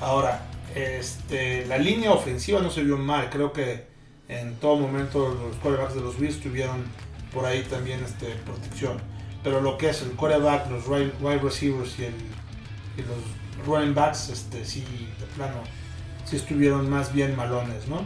Ahora, 0.00 0.42
este, 0.74 1.64
la 1.66 1.78
línea 1.78 2.10
ofensiva 2.10 2.60
no 2.60 2.70
se 2.70 2.82
vio 2.82 2.96
mal. 2.96 3.30
Creo 3.30 3.52
que 3.52 3.86
en 4.26 4.56
todo 4.56 4.78
momento 4.78 5.28
los 5.28 5.56
quarterbacks 5.58 5.94
de 5.94 6.00
los 6.00 6.18
Bills 6.18 6.40
tuvieron 6.40 6.84
por 7.32 7.46
ahí 7.46 7.62
también 7.62 8.02
este, 8.02 8.26
protección. 8.44 9.00
Pero 9.42 9.60
lo 9.60 9.78
que 9.78 9.90
es 9.90 10.02
el 10.02 10.10
quarterback, 10.12 10.70
los 10.70 10.86
wide 10.88 11.38
receivers 11.38 11.98
y, 11.98 12.08
los 13.02 13.66
running 13.66 13.94
backs, 13.94 14.28
este, 14.30 14.64
sí, 14.64 14.84
de 15.20 15.26
plano, 15.36 15.62
sí 16.24 16.36
estuvieron 16.36 16.90
más 16.90 17.12
bien 17.12 17.36
malones, 17.36 17.86
¿no? 17.86 18.02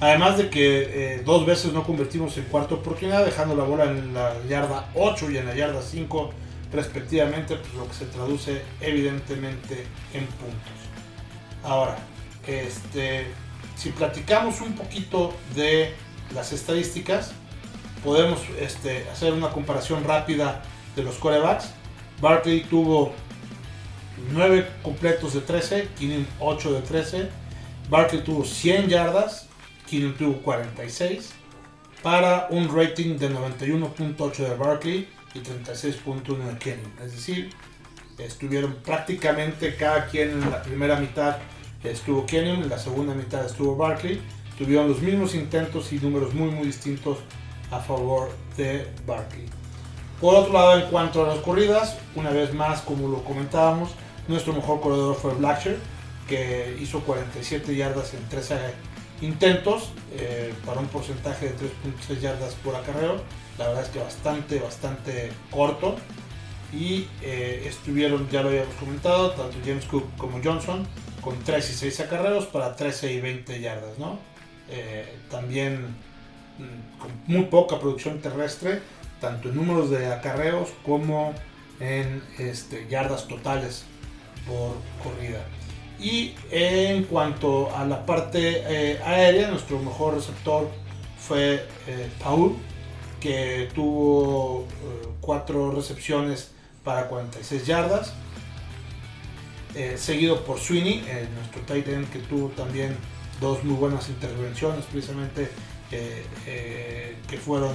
Además 0.00 0.38
de 0.38 0.48
que 0.48 1.14
eh, 1.16 1.22
dos 1.24 1.44
veces 1.44 1.72
no 1.72 1.82
convertimos 1.84 2.36
en 2.38 2.44
cuarta 2.44 2.74
oportunidad, 2.74 3.24
dejando 3.24 3.54
la 3.54 3.64
bola 3.64 3.84
en 3.84 4.14
la 4.14 4.34
yarda 4.48 4.88
8 4.94 5.30
y 5.30 5.36
en 5.36 5.46
la 5.46 5.54
yarda 5.54 5.82
5 5.82 6.30
respectivamente, 6.72 7.56
pues 7.56 7.74
lo 7.74 7.86
que 7.86 7.94
se 7.94 8.06
traduce 8.06 8.62
evidentemente 8.80 9.84
en 10.14 10.24
puntos. 10.26 10.80
Ahora, 11.62 11.98
este, 12.46 13.26
si 13.76 13.90
platicamos 13.90 14.60
un 14.60 14.74
poquito 14.74 15.34
de 15.54 15.92
las 16.34 16.52
estadísticas, 16.52 17.32
podemos 18.04 18.40
este, 18.58 19.08
hacer 19.10 19.32
una 19.32 19.50
comparación 19.50 20.04
rápida 20.04 20.62
de 20.96 21.02
los 21.02 21.16
corebacks. 21.16 21.70
Barkley 22.20 22.62
tuvo 22.62 23.12
9 24.32 24.66
completos 24.82 25.34
de 25.34 25.40
13, 25.40 25.88
Keenan 25.98 26.26
8 26.38 26.72
de 26.72 26.82
13. 26.82 27.28
Barkley 27.88 28.22
tuvo 28.22 28.44
100 28.44 28.88
yardas, 28.88 29.48
Keenan 29.88 30.16
tuvo 30.16 30.42
46, 30.42 31.30
para 32.02 32.46
un 32.50 32.74
rating 32.74 33.16
de 33.18 33.30
91.8 33.30 34.36
de 34.36 34.54
Barkley 34.54 35.08
y 35.34 35.38
36.1 35.38 36.52
de 36.52 36.58
Keenan. 36.58 36.92
Es 37.04 37.12
decir, 37.12 37.50
estuvieron 38.18 38.76
prácticamente 38.84 39.76
cada 39.76 40.06
quien 40.06 40.30
en 40.30 40.50
la 40.50 40.62
primera 40.62 40.96
mitad 40.98 41.38
estuvo 41.82 42.26
Kenyon, 42.26 42.62
en 42.62 42.68
la 42.68 42.78
segunda 42.78 43.14
mitad 43.14 43.44
estuvo 43.44 43.76
Barkley. 43.76 44.20
Tuvieron 44.58 44.88
los 44.88 45.00
mismos 45.00 45.34
intentos 45.34 45.90
y 45.92 45.98
números 45.98 46.34
muy 46.34 46.50
distintos 46.66 47.18
a 47.70 47.78
favor 47.78 48.30
de 48.56 48.86
Barkley. 49.06 49.46
Por 50.20 50.34
otro 50.34 50.52
lado, 50.52 50.78
en 50.78 50.90
cuanto 50.90 51.24
a 51.24 51.28
las 51.28 51.38
corridas, 51.38 51.96
una 52.14 52.30
vez 52.30 52.52
más, 52.52 52.82
como 52.82 53.08
lo 53.08 53.24
comentábamos, 53.24 53.90
nuestro 54.28 54.52
mejor 54.52 54.80
corredor 54.80 55.16
fue 55.16 55.34
Blackshear, 55.34 55.76
que 56.28 56.76
hizo 56.80 57.00
47 57.00 57.74
yardas 57.74 58.14
en 58.14 58.28
13 58.28 58.56
intentos 59.22 59.90
eh, 60.16 60.52
para 60.64 60.80
un 60.80 60.86
porcentaje 60.88 61.46
de 61.46 61.54
3.6 61.54 62.20
yardas 62.20 62.54
por 62.56 62.76
acarreo. 62.76 63.16
La 63.58 63.68
verdad 63.68 63.84
es 63.84 63.90
que 63.90 63.98
bastante, 63.98 64.58
bastante 64.58 65.32
corto 65.50 65.96
y 66.72 67.08
eh, 67.22 67.64
estuvieron, 67.66 68.28
ya 68.30 68.42
lo 68.42 68.48
habíamos 68.48 68.74
comentado, 68.76 69.32
tanto 69.32 69.56
James 69.64 69.84
Cook 69.86 70.04
como 70.16 70.40
Johnson 70.42 70.86
con 71.20 71.38
3 71.42 71.70
y 71.70 71.74
6 71.74 72.00
acarreos 72.00 72.46
para 72.46 72.76
13 72.76 73.12
y 73.12 73.20
20 73.20 73.60
yardas, 73.60 73.98
¿no? 73.98 74.18
Eh, 74.70 75.18
también 75.30 75.96
con 76.98 77.10
muy 77.26 77.44
poca 77.44 77.78
producción 77.78 78.20
terrestre, 78.20 78.80
tanto 79.20 79.48
en 79.48 79.56
números 79.56 79.90
de 79.90 80.06
acarreos 80.06 80.70
como 80.84 81.34
en 81.78 82.22
este, 82.38 82.86
yardas 82.88 83.26
totales 83.26 83.84
por 84.46 84.76
corrida. 85.02 85.44
Y 85.98 86.34
en 86.50 87.04
cuanto 87.04 87.74
a 87.76 87.84
la 87.84 88.06
parte 88.06 88.62
eh, 88.66 89.00
aérea, 89.04 89.50
nuestro 89.50 89.78
mejor 89.78 90.14
receptor 90.14 90.68
fue 91.18 91.66
Paul, 92.22 92.56
que 93.20 93.68
tuvo 93.74 94.66
4 95.20 95.72
recepciones 95.72 96.52
para 96.82 97.08
46 97.08 97.66
yardas. 97.66 98.12
Eh, 99.74 99.96
seguido 99.96 100.44
por 100.44 100.58
Sweeney, 100.58 101.04
eh, 101.06 101.28
nuestro 101.36 101.62
tight 101.62 101.86
end 101.86 102.10
que 102.10 102.18
tuvo 102.18 102.48
también 102.48 102.96
dos 103.40 103.62
muy 103.62 103.76
buenas 103.76 104.08
intervenciones, 104.08 104.84
precisamente 104.86 105.48
eh, 105.92 107.16
que 107.28 107.38
fueron 107.38 107.72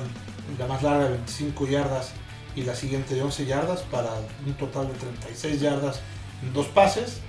la 0.58 0.68
más 0.68 0.84
larga 0.84 1.06
de 1.06 1.10
25 1.12 1.68
yardas 1.68 2.14
y 2.56 2.64
la 2.64 2.76
siguiente 2.76 3.16
de 3.16 3.22
11 3.22 3.46
yardas 3.46 3.82
para 3.82 4.10
un 4.46 4.54
total 4.54 4.88
de 4.88 4.94
36 4.94 5.60
yardas 5.62 6.02
en 6.42 6.54
dos 6.54 6.68
pases. 6.68 7.20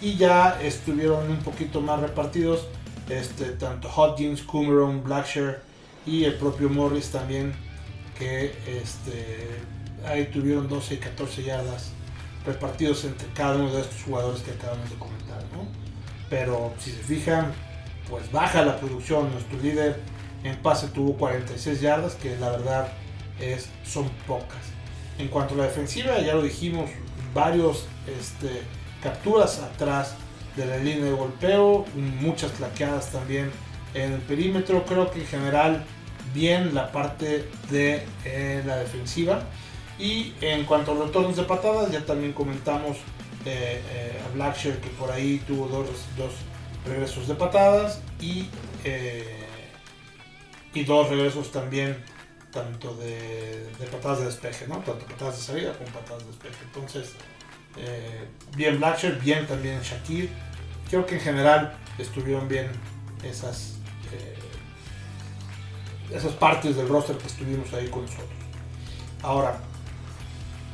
Y 0.00 0.16
ya 0.16 0.58
estuvieron 0.62 1.30
un 1.30 1.38
poquito 1.38 1.82
más 1.82 2.00
repartidos 2.00 2.66
este, 3.10 3.46
tanto 3.52 3.88
Hodgins, 3.88 4.42
Coomeron, 4.42 5.02
Blackshear 5.02 5.62
y 6.06 6.24
el 6.24 6.34
propio 6.34 6.70
Morris 6.70 7.10
también 7.10 7.52
que 8.18 8.54
este, 8.66 9.48
ahí 10.06 10.26
tuvieron 10.26 10.68
12 10.68 10.94
y 10.94 10.96
14 10.98 11.42
yardas 11.42 11.90
repartidos 12.46 13.04
entre 13.04 13.28
cada 13.28 13.56
uno 13.56 13.72
de 13.72 13.80
estos 13.80 14.02
jugadores 14.02 14.42
que 14.42 14.52
acabamos 14.52 14.88
de 14.88 14.96
comentar. 14.96 15.42
Pero 16.28 16.72
si 16.78 16.92
se 16.92 17.02
fijan, 17.02 17.52
pues 18.08 18.30
baja 18.30 18.62
la 18.64 18.78
producción. 18.78 19.32
Nuestro 19.32 19.58
líder 19.60 20.00
en 20.44 20.56
pase 20.56 20.88
tuvo 20.88 21.14
46 21.14 21.80
yardas, 21.80 22.14
que 22.14 22.36
la 22.36 22.50
verdad 22.50 22.88
es, 23.40 23.68
son 23.84 24.08
pocas. 24.26 24.58
En 25.18 25.28
cuanto 25.28 25.54
a 25.54 25.58
la 25.58 25.64
defensiva, 25.64 26.18
ya 26.18 26.34
lo 26.34 26.42
dijimos, 26.42 26.90
varios 27.34 27.86
este, 28.18 28.62
capturas 29.02 29.58
atrás 29.60 30.14
de 30.56 30.66
la 30.66 30.78
línea 30.78 31.04
de 31.04 31.12
golpeo, 31.12 31.84
muchas 32.20 32.52
claqueadas 32.52 33.10
también 33.10 33.50
en 33.94 34.12
el 34.12 34.20
perímetro. 34.20 34.84
Creo 34.84 35.10
que 35.10 35.20
en 35.20 35.26
general 35.26 35.84
bien 36.34 36.74
la 36.74 36.90
parte 36.92 37.48
de 37.70 38.04
eh, 38.24 38.62
la 38.66 38.76
defensiva. 38.76 39.42
Y 39.98 40.32
en 40.40 40.64
cuanto 40.64 40.92
a 40.92 40.94
los 40.94 41.08
retornos 41.08 41.36
de 41.36 41.42
patadas, 41.42 41.90
ya 41.92 42.04
también 42.04 42.32
comentamos 42.32 42.96
eh, 43.44 43.82
eh, 43.92 44.20
a 44.26 44.34
Blackshear 44.34 44.78
que 44.78 44.88
por 44.90 45.10
ahí 45.10 45.42
tuvo 45.46 45.68
dos, 45.68 45.86
dos 46.16 46.32
regresos 46.86 47.28
de 47.28 47.34
patadas 47.34 48.00
y, 48.20 48.48
y 50.74 50.84
dos 50.84 51.08
regresos 51.08 51.50
también 51.52 52.02
tanto 52.52 52.94
de, 52.96 53.68
patadas 53.90 54.20
de 54.20 54.24
despeje, 54.26 54.66
¿no? 54.66 54.78
tanto 54.78 55.06
patadas 55.06 55.36
de 55.36 55.42
salida 55.42 55.72
como 55.72 55.90
patadas 55.90 56.22
de 56.24 56.28
despeje. 56.28 56.56
Entonces, 56.64 57.12
bien 58.56 58.78
Blackshear, 58.78 59.20
bien 59.20 59.46
también 59.46 59.80
Shakir. 59.82 60.30
Creo 60.88 61.06
que 61.06 61.14
en 61.14 61.20
general 61.20 61.76
estuvieron 61.98 62.48
bien 62.48 62.68
esas 63.22 63.80
esas 66.12 66.32
partes 66.32 66.76
del 66.76 66.88
roster 66.88 67.16
que 67.16 67.26
estuvimos 67.26 67.72
ahí 67.72 67.88
con 67.88 68.02
nosotros. 68.02 68.28
Ahora, 69.22 69.60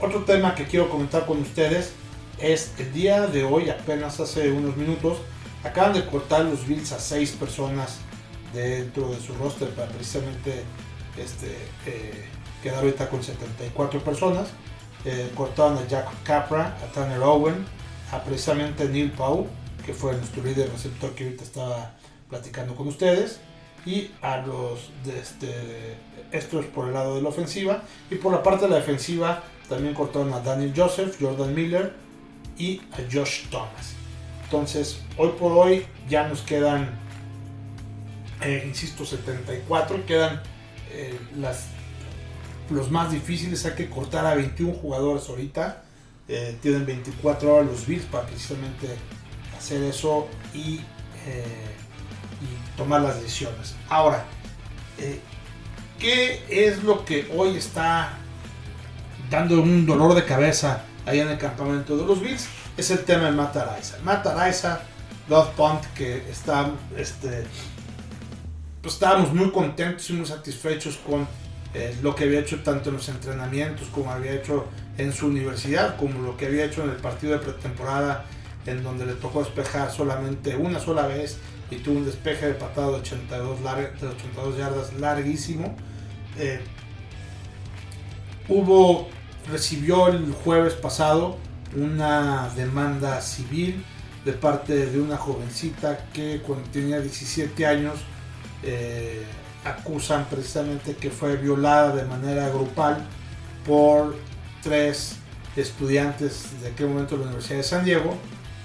otro 0.01 0.25
tema 0.25 0.55
que 0.55 0.65
quiero 0.65 0.89
comentar 0.89 1.27
con 1.27 1.41
ustedes 1.41 1.93
es 2.39 2.73
el 2.79 2.93
día 2.93 3.27
de 3.27 3.45
hoy, 3.45 3.71
apenas 3.71 4.21
hace 4.21 4.51
unos 4.51 4.77
minutos, 4.77 5.19
acaban 5.65 5.95
de 5.95 6.07
cortar 6.07 6.45
los 6.45 6.67
Bills 6.67 6.93
a 6.93 6.99
seis 6.99 7.33
personas 7.33 7.99
dentro 8.53 9.11
de 9.11 9.21
su 9.21 9.35
roster 9.35 9.69
para 9.71 9.89
precisamente 9.89 10.63
este, 11.17 11.49
eh, 11.87 12.25
quedar 12.63 12.79
ahorita 12.79 13.09
con 13.09 13.23
74 13.23 14.01
personas. 14.01 14.49
Eh, 15.05 15.31
cortaron 15.35 15.79
a 15.79 15.87
Jack 15.87 16.09
Capra, 16.25 16.77
a 16.83 16.93
Tanner 16.93 17.21
Owen, 17.21 17.65
a 18.13 18.23
precisamente 18.23 18.89
Neil 18.89 19.13
Pau, 19.13 19.47
que 19.85 19.95
fue 19.95 20.17
nuestro 20.17 20.43
líder 20.43 20.71
receptor 20.71 21.15
que 21.15 21.25
ahorita 21.25 21.45
estaba 21.45 21.95
platicando 22.29 22.75
con 22.75 22.89
ustedes 22.89 23.41
y 23.87 24.11
a 24.21 24.39
los 24.39 24.91
de 25.05 25.19
este, 25.19 25.97
esto 26.33 26.59
es 26.59 26.67
por 26.67 26.89
el 26.89 26.95
lado 26.95 27.15
de 27.15 27.23
la 27.23 27.29
ofensiva 27.29 27.83
y 28.11 28.17
por 28.17 28.33
la 28.33 28.43
parte 28.43 28.65
de 28.65 28.73
la 28.73 28.77
defensiva 28.77 29.45
también 29.69 29.95
cortaron 29.95 30.33
a 30.35 30.41
Daniel 30.41 30.73
Joseph, 30.77 31.17
Jordan 31.21 31.55
Miller 31.55 31.95
y 32.59 32.81
a 32.93 32.99
Josh 33.11 33.49
Thomas. 33.49 33.95
Entonces, 34.45 35.01
hoy 35.17 35.31
por 35.39 35.53
hoy 35.53 35.87
ya 36.09 36.29
nos 36.29 36.43
quedan, 36.43 36.91
eh, 38.41 38.65
insisto, 38.67 39.05
74, 39.05 40.05
quedan 40.07 40.43
eh, 40.93 41.19
las, 41.37 41.67
los 42.71 42.91
más 42.91 43.11
difíciles, 43.11 43.65
hay 43.65 43.73
que 43.73 43.89
cortar 43.89 44.27
a 44.27 44.35
21 44.35 44.75
jugadores 44.75 45.29
ahorita, 45.29 45.83
eh, 46.29 46.57
tienen 46.61 46.85
24 46.85 47.55
horas 47.55 47.67
los 47.67 47.87
Bills 47.87 48.05
para 48.05 48.27
precisamente 48.27 48.89
hacer 49.57 49.83
eso 49.83 50.29
y 50.55 50.81
tomar 52.77 53.01
las 53.01 53.21
decisiones. 53.21 53.75
Ahora, 53.89 54.25
¿qué 55.99 56.45
es 56.49 56.85
lo 56.85 57.05
que 57.05 57.29
hoy 57.37 57.57
está 57.57 58.13
dando 59.29 59.61
un 59.61 59.87
dolor 59.87 60.15
de 60.15 60.25
cabeza 60.25 60.85
allá 61.05 61.23
en 61.23 61.31
el 61.31 61.39
campamento 61.39 61.97
de 61.97 62.05
los 62.05 62.21
Bills? 62.21 62.47
Es 62.77 62.91
el 62.91 63.05
tema 63.05 63.25
de 63.25 63.33
Matt 63.33 63.57
Araiza. 63.57 63.97
Matt 64.05 64.27
Araiza, 64.27 64.83
Love 65.29 65.49
Punt, 65.57 65.85
que 65.95 66.31
está, 66.31 66.71
este, 66.97 67.47
pues 68.87 68.95
estábamos 68.95 69.35
muy 69.35 69.51
contentos 69.51 70.09
y 70.11 70.13
muy 70.13 70.27
satisfechos 70.27 70.97
con 70.99 71.27
eh, 71.75 71.97
lo 72.03 72.15
que 72.15 72.23
había 72.23 72.39
hecho 72.39 72.63
tanto 72.63 72.91
en 72.91 72.95
los 72.95 73.09
entrenamientos 73.09 73.89
como 73.89 74.13
había 74.13 74.33
hecho 74.35 74.67
en 74.97 75.13
su 75.13 75.27
universidad, 75.27 75.97
como 75.97 76.23
lo 76.23 76.37
que 76.37 76.47
había 76.47 76.67
hecho 76.67 76.85
en 76.85 76.91
el 76.91 76.97
partido 76.97 77.33
de 77.33 77.41
pretemporada, 77.41 78.27
en 78.65 78.85
donde 78.85 79.05
le 79.05 79.15
tocó 79.15 79.41
despejar 79.41 79.91
solamente 79.91 80.55
una 80.55 80.79
sola 80.79 81.05
vez 81.09 81.39
y 81.69 81.79
tuvo 81.79 81.99
un 81.99 82.07
despeje 82.07 82.47
de 82.47 82.55
patada 82.55 82.91
de 82.91 82.95
82, 82.99 83.59
de 83.61 84.07
82 84.07 84.57
yardas 84.57 84.93
larguísimo. 85.01 85.75
Eh, 86.39 86.61
hubo, 88.47 89.09
recibió 89.51 90.07
el 90.07 90.33
jueves 90.33 90.75
pasado 90.75 91.39
una 91.75 92.51
demanda 92.55 93.21
civil 93.21 93.85
de 94.25 94.33
parte 94.33 94.87
de 94.87 95.01
una 95.01 95.17
jovencita 95.17 96.07
que 96.13 96.41
cuando 96.47 96.71
tenía 96.71 97.01
17 97.01 97.67
años 97.67 97.99
eh, 98.67 99.23
acusan 99.65 100.25
precisamente 100.25 100.97
que 100.97 101.11
fue 101.11 101.37
violada 101.37 101.95
de 101.95 102.05
manera 102.05 102.49
grupal 102.49 102.99
por 103.65 104.17
tres 104.61 105.17
estudiantes 105.55 106.61
de 106.61 106.71
aquel 106.71 106.89
momento 106.89 107.15
de 107.15 107.21
la 107.23 107.27
Universidad 107.29 107.59
de 107.59 107.63
San 107.63 107.85
Diego, 107.85 108.17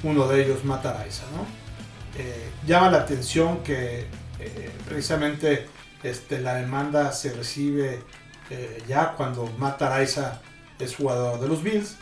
uno 0.03 0.27
de 0.27 0.43
ellos 0.43 0.65
Mataraiza. 0.65 1.23
Eh, 2.17 2.49
llama 2.65 2.89
la 2.89 2.97
atención 2.99 3.63
que 3.63 4.07
eh, 4.39 4.71
precisamente 4.87 5.67
este, 6.01 6.41
la 6.41 6.55
demanda 6.55 7.11
se 7.11 7.31
recibe 7.33 7.99
ya 8.85 9.13
cuando 9.13 9.45
Matt 9.57 9.81
Araiza 9.81 10.41
es 10.77 10.97
jugador 10.97 11.39
de 11.39 11.47
los 11.47 11.63
Bills. 11.63 11.95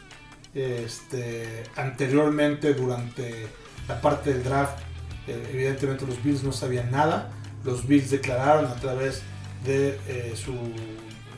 Este, 0.56 1.64
anteriormente, 1.76 2.74
durante 2.74 3.46
la 3.88 4.02
parte 4.02 4.34
del 4.34 4.44
draft, 4.44 4.80
evidentemente 5.28 6.08
los 6.08 6.24
Bills 6.24 6.42
no 6.42 6.52
sabían 6.52 6.90
nada. 6.90 7.30
Los 7.64 7.88
Bills 7.88 8.10
declararon 8.10 8.66
a 8.66 8.76
través 8.76 9.22
de 9.66 10.00
su 10.36 10.54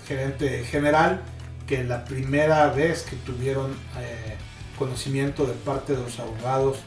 gerente 0.08 0.64
general 0.66 1.22
que 1.68 1.84
la 1.84 2.06
primera 2.06 2.68
vez 2.68 3.02
que 3.04 3.16
tuvieron 3.18 3.76
conocimiento 4.82 5.46
de 5.46 5.54
parte 5.54 5.94
de 5.94 6.02
los 6.02 6.20
abogados 6.20 6.78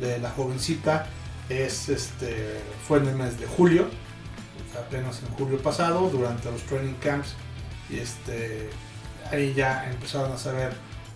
de 0.00 0.18
la 0.18 0.30
jovencita 0.30 1.06
es, 1.48 1.88
este, 1.88 2.60
fue 2.86 2.98
en 2.98 3.06
el 3.06 3.14
mes 3.14 3.38
de 3.38 3.46
julio, 3.46 3.86
apenas 4.76 5.22
en 5.22 5.28
julio 5.36 5.62
pasado, 5.62 6.10
durante 6.10 6.50
los 6.50 6.62
training 6.62 6.94
camps. 6.94 7.34
Y 7.88 7.98
este, 7.98 8.68
ahí 9.30 9.54
ya 9.54 9.88
empezaron 9.88 10.32
a 10.32 10.38
saber 10.38 10.72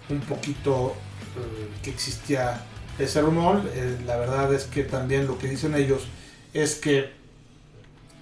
un 0.09 0.21
poquito 0.21 0.95
eh, 1.37 1.69
que 1.83 1.91
existía 1.91 2.65
ese 2.97 3.21
rumor. 3.23 3.63
Eh, 3.75 3.99
la 4.07 4.17
verdad 4.17 4.55
es 4.55 4.65
que 4.65 4.85
también 4.85 5.27
lo 5.27 5.37
que 5.37 5.49
dicen 5.49 5.75
ellos 5.75 6.07
es 6.55 6.77
que 6.77 7.13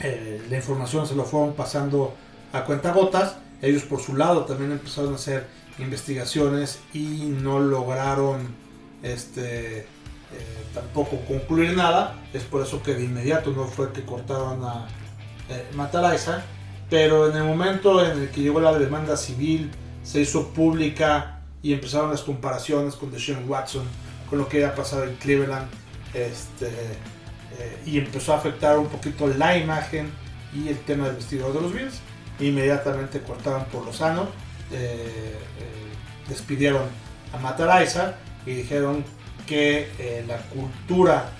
eh, 0.00 0.42
la 0.48 0.56
información 0.56 1.06
se 1.06 1.14
lo 1.14 1.24
fueron 1.24 1.54
pasando 1.54 2.14
a 2.52 2.64
cuentagotas. 2.64 3.37
Ellos 3.61 3.82
por 3.82 4.00
su 4.00 4.16
lado 4.16 4.44
también 4.44 4.72
empezaron 4.72 5.12
a 5.12 5.16
hacer 5.16 5.46
investigaciones 5.78 6.80
y 6.92 7.34
no 7.42 7.58
lograron 7.58 8.54
este, 9.02 9.80
eh, 9.80 9.87
tampoco 10.74 11.18
concluir 11.26 11.76
nada. 11.76 12.16
Es 12.32 12.44
por 12.44 12.62
eso 12.62 12.82
que 12.82 12.94
de 12.94 13.04
inmediato 13.04 13.50
no 13.50 13.64
fue 13.64 13.92
que 13.92 14.04
cortaron 14.04 14.64
a 14.64 14.87
eh, 15.48 15.66
Pero 16.88 17.30
en 17.30 17.37
el 17.37 17.44
momento 17.44 18.04
en 18.04 18.22
el 18.22 18.30
que 18.30 18.42
llegó 18.42 18.61
la 18.61 18.78
demanda 18.78 19.16
civil, 19.16 19.70
se 20.02 20.20
hizo 20.20 20.48
pública 20.48 21.40
y 21.62 21.72
empezaron 21.72 22.11
las 22.11 22.22
comparaciones 22.22 22.94
con 22.94 23.11
Deshaun 23.11 23.48
Watson, 23.48 23.84
con 24.30 24.38
lo 24.38 24.48
que 24.48 24.58
había 24.58 24.74
pasado 24.74 25.04
en 25.04 25.16
Cleveland. 25.16 25.68
Este, 26.14 26.70
eh, 27.58 27.82
y 27.87 27.98
empezó 27.98 28.34
a 28.34 28.38
afectar 28.38 28.78
un 28.78 28.88
poquito 28.88 29.26
la 29.28 29.56
imagen 29.56 30.11
y 30.54 30.68
el 30.68 30.78
tema 30.80 31.06
del 31.06 31.16
vestidor 31.16 31.52
de 31.52 31.61
los 31.61 31.72
Bills. 31.72 32.00
Inmediatamente 32.40 33.20
cortaron 33.20 33.64
por 33.66 33.84
lo 33.84 33.92
sano, 33.92 34.28
eh, 34.70 35.34
despidieron 36.28 36.82
a 37.32 37.38
Mataraisa 37.38 38.16
y 38.46 38.52
dijeron 38.52 39.04
que 39.46 39.90
eh, 39.98 40.24
la 40.28 40.38
cultura 40.42 41.30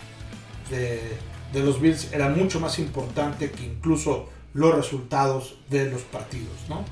de, 0.71 1.19
los 1.55 1.81
Bills 1.81 2.13
era 2.13 2.29
mucho 2.29 2.59
más 2.61 2.79
importante 2.79 3.51
que 3.51 3.65
incluso 3.65 4.29
los 4.55 4.75
resultados 4.75 5.57
de 5.69 5.91
los 5.91 6.03
partidos, 6.03 6.57
¿no? 6.69 6.85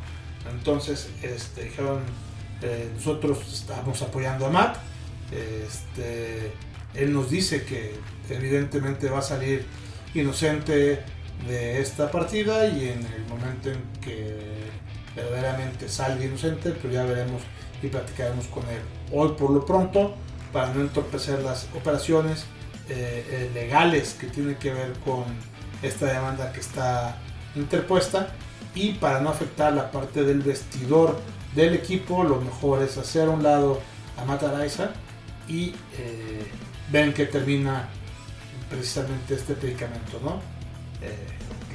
Entonces, 0.51 1.11
este, 1.23 1.65
dijeron, 1.65 2.01
eh, 2.63 2.91
nosotros 2.95 3.39
estamos 3.53 4.01
apoyando 4.03 4.47
a 4.47 4.51
Matt, 4.51 4.77
este, 5.33 6.53
él 6.95 7.13
nos 7.13 7.31
dice 7.31 7.65
que 7.65 7.95
evidentemente 8.31 9.09
va 9.09 9.19
a 9.19 9.23
salir 9.23 9.65
inocente 10.15 11.03
de 11.47 11.81
esta 11.81 12.11
partida 12.11 12.67
y 12.67 12.89
en 12.89 13.05
el 13.05 13.27
momento 13.29 13.71
en 13.71 13.83
que 14.01 14.37
verdaderamente 15.15 15.89
salga 15.89 16.25
inocente, 16.25 16.71
pues 16.71 16.93
ya 16.93 17.05
veremos 17.05 17.43
y 17.83 17.89
platicaremos 17.89 18.47
con 18.47 18.63
él. 18.65 18.81
Hoy 19.13 19.35
por 19.39 19.51
lo 19.51 19.65
pronto 19.65 20.15
para 20.53 20.73
no 20.73 20.81
entorpecer 20.81 21.43
las 21.43 21.69
operaciones 21.75 22.45
eh, 22.89 23.27
eh, 23.31 23.51
legales 23.53 24.15
que 24.15 24.27
tienen 24.29 24.57
que 24.57 24.73
ver 24.73 24.93
con 25.05 25.25
esta 25.83 26.07
demanda 26.07 26.53
que 26.53 26.61
está 26.61 27.17
interpuesta 27.55 28.29
y 28.75 28.93
para 28.93 29.21
no 29.21 29.31
afectar 29.31 29.73
la 29.73 29.91
parte 29.91 30.23
del 30.23 30.41
vestidor 30.41 31.19
del 31.55 31.75
equipo 31.75 32.23
lo 32.23 32.41
mejor 32.41 32.83
es 32.83 32.97
hacer 32.99 33.29
a 33.29 33.31
un 33.31 33.43
lado 33.43 33.81
a 34.17 34.25
Mataraiza 34.25 34.91
y 35.49 35.75
eh, 35.99 36.47
ven 36.91 37.13
que 37.13 37.27
termina 37.27 37.89
precisamente 38.71 39.35
este 39.35 39.55
predicamento 39.55 40.21
¿no? 40.23 40.41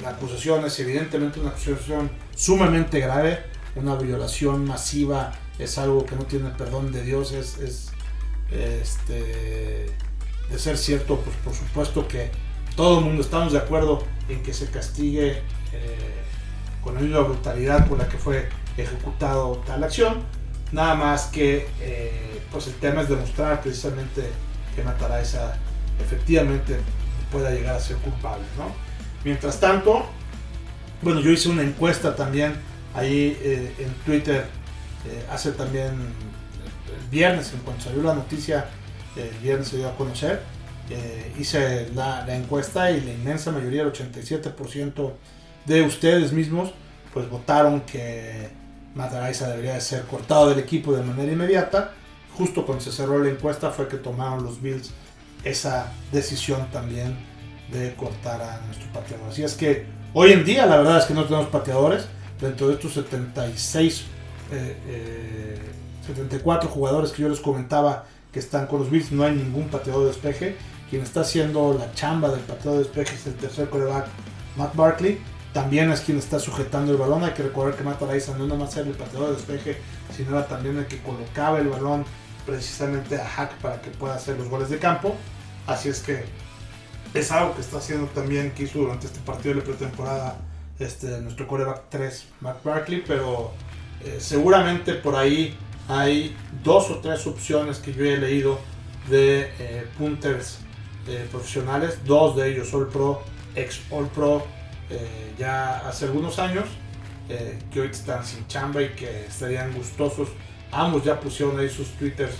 la 0.02 0.10
acusación 0.10 0.64
es 0.66 0.78
evidentemente 0.80 1.40
una 1.40 1.50
acusación 1.50 2.10
sumamente 2.34 3.00
grave 3.00 3.44
una 3.76 3.94
violación 3.94 4.64
masiva 4.66 5.32
es 5.58 5.78
algo 5.78 6.04
que 6.04 6.16
no 6.16 6.24
tiene 6.24 6.50
perdón 6.50 6.92
de 6.92 7.02
Dios 7.02 7.32
es 7.32 7.92
Este, 8.50 9.86
de 10.50 10.58
ser 10.58 10.76
cierto, 10.76 11.18
pues 11.20 11.34
por 11.36 11.54
supuesto 11.54 12.06
que 12.06 12.30
todo 12.76 12.98
el 12.98 13.04
mundo 13.06 13.22
estamos 13.22 13.52
de 13.52 13.58
acuerdo 13.58 14.04
en 14.28 14.42
que 14.42 14.52
se 14.52 14.70
castigue 14.70 15.38
eh, 15.72 16.22
con 16.82 16.94
la 16.94 17.00
misma 17.00 17.20
brutalidad 17.20 17.88
con 17.88 17.98
la 17.98 18.08
que 18.08 18.18
fue 18.18 18.48
ejecutado 18.76 19.62
tal 19.66 19.82
acción. 19.82 20.22
Nada 20.72 20.94
más 20.94 21.26
que 21.26 21.66
eh, 21.80 22.40
pues 22.50 22.66
el 22.66 22.74
tema 22.74 23.02
es 23.02 23.08
demostrar 23.08 23.62
precisamente 23.62 24.30
que 24.74 24.82
Mataraiza 24.82 25.54
efectivamente 26.00 26.78
pueda 27.30 27.50
llegar 27.50 27.76
a 27.76 27.80
ser 27.80 27.96
culpable. 27.98 28.44
¿no? 28.56 28.74
Mientras 29.24 29.60
tanto, 29.60 30.06
bueno, 31.02 31.20
yo 31.20 31.30
hice 31.30 31.48
una 31.48 31.62
encuesta 31.62 32.14
también 32.14 32.54
ahí 32.94 33.38
eh, 33.42 33.74
en 33.78 33.92
Twitter 34.04 34.46
hace 35.30 35.50
también 35.50 35.90
el 35.90 37.10
viernes, 37.10 37.52
en 37.52 37.60
cuanto 37.60 37.84
salió 37.84 38.02
la 38.04 38.14
noticia, 38.14 38.66
el 39.16 39.36
viernes 39.42 39.68
se 39.68 39.78
dio 39.78 39.88
a 39.88 39.96
conocer 39.96 40.40
eh, 40.90 41.32
hice 41.38 41.88
la, 41.94 42.26
encuesta 42.34 42.90
y 42.90 43.00
la 43.00 43.12
inmensa 43.12 43.50
mayoría, 43.50 43.82
el 43.82 43.92
87% 43.92 45.12
de 45.64 45.82
ustedes 45.82 46.32
mismos, 46.32 46.72
pues 47.14 47.30
votaron 47.30 47.82
que 47.82 48.50
Mataraiza 48.94 49.48
debería 49.48 49.74
de 49.74 49.80
ser 49.80 50.02
cortado 50.02 50.50
del 50.50 50.58
equipo 50.58 50.92
de 50.94 51.02
manera 51.02 51.32
inmediata. 51.32 51.92
Justo 52.36 52.64
cuando 52.64 52.82
se 52.82 52.92
cerró 52.92 53.18
la 53.18 53.30
encuesta 53.30 53.70
fue 53.70 53.88
que 53.88 53.96
tomaron 53.96 54.42
los 54.42 54.60
Bills 54.62 54.90
esa 55.44 55.92
decisión 56.12 56.68
también 56.70 57.16
de 57.70 57.94
cortar 57.94 58.40
a 58.40 58.60
nuestro 58.66 58.90
pateador. 58.92 59.28
Así 59.28 59.42
es 59.42 59.54
que 59.54 59.86
hoy 60.14 60.32
en 60.32 60.44
día 60.44 60.66
la 60.66 60.76
verdad 60.76 60.98
es 60.98 61.04
que 61.04 61.14
no 61.14 61.24
tenemos 61.24 61.48
pateadores. 61.48 62.06
Dentro 62.40 62.68
de 62.68 62.74
estos 62.74 62.94
76, 62.94 64.04
74 66.06 66.68
eh, 66.68 66.70
eh, 66.70 66.74
jugadores 66.74 67.12
que 67.12 67.22
yo 67.22 67.28
les 67.28 67.38
comentaba 67.38 68.04
que 68.32 68.40
están 68.40 68.66
con 68.66 68.80
los 68.80 68.90
Bills, 68.90 69.12
no 69.12 69.22
hay 69.22 69.34
ningún 69.36 69.68
pateador 69.68 70.02
de 70.02 70.08
despeje. 70.08 70.56
Quien 70.90 71.02
está 71.02 71.20
haciendo 71.20 71.74
la 71.78 71.92
chamba 71.94 72.30
del 72.30 72.40
pateador 72.40 72.78
de 72.78 72.84
despeje 72.84 73.14
es 73.14 73.26
el 73.26 73.34
tercer 73.34 73.68
coreback, 73.70 74.06
Matt 74.56 74.74
Barkley. 74.74 75.20
También 75.52 75.90
es 75.92 76.00
quien 76.00 76.18
está 76.18 76.38
sujetando 76.40 76.92
el 76.92 76.98
balón. 76.98 77.22
Hay 77.24 77.32
que 77.32 77.42
recordar 77.42 77.76
que 77.76 77.84
Matt 77.84 78.02
Araiza 78.02 78.36
no 78.36 78.46
nomás 78.46 78.76
era 78.76 78.88
el 78.88 78.94
pateador 78.94 79.28
de 79.28 79.36
despeje, 79.36 79.76
sino 80.16 80.30
era 80.30 80.48
también 80.48 80.78
el 80.78 80.86
que 80.86 80.98
colocaba 80.98 81.60
el 81.60 81.68
balón 81.68 82.04
precisamente 82.46 83.20
a 83.20 83.26
Hack 83.26 83.54
para 83.56 83.80
que 83.80 83.90
pueda 83.90 84.14
hacer 84.14 84.38
los 84.38 84.48
goles 84.48 84.68
de 84.68 84.78
campo. 84.78 85.16
Así 85.66 85.88
es 85.88 86.00
que 86.00 86.24
es 87.14 87.30
algo 87.30 87.54
que 87.54 87.60
está 87.60 87.78
haciendo 87.78 88.06
también, 88.08 88.52
que 88.52 88.64
hizo 88.64 88.78
durante 88.80 89.06
este 89.06 89.20
partido 89.20 89.54
de 89.56 89.62
pretemporada 89.62 90.38
este, 90.78 91.20
nuestro 91.20 91.46
coreback 91.46 91.82
3, 91.90 92.26
Matt 92.40 92.64
Barkley, 92.64 93.02
pero 93.06 93.52
eh, 94.04 94.16
seguramente 94.18 94.94
por 94.94 95.14
ahí 95.14 95.56
hay 95.88 96.34
dos 96.64 96.90
o 96.90 96.98
tres 96.98 97.26
opciones 97.26 97.78
que 97.78 97.92
yo 97.92 98.04
he 98.04 98.16
leído 98.16 98.58
de 99.08 99.50
eh, 99.58 99.86
punters 99.98 100.58
eh, 101.06 101.26
profesionales, 101.30 101.98
dos 102.04 102.36
de 102.36 102.50
ellos 102.50 102.72
All 102.72 102.88
Pro, 102.88 103.22
ex 103.54 103.80
All 103.90 104.08
Pro, 104.08 104.46
ya 105.38 105.88
hace 105.88 106.04
algunos 106.04 106.38
años, 106.38 106.66
que 107.72 107.80
hoy 107.80 107.88
están 107.88 108.26
sin 108.26 108.46
chamba 108.46 108.82
y 108.82 108.90
que 108.90 109.24
estarían 109.24 109.72
gustosos. 109.72 110.28
Ambos 110.72 111.04
ya 111.04 111.20
pusieron 111.20 111.58
ahí 111.60 111.68
sus 111.68 111.88
twitters 111.98 112.34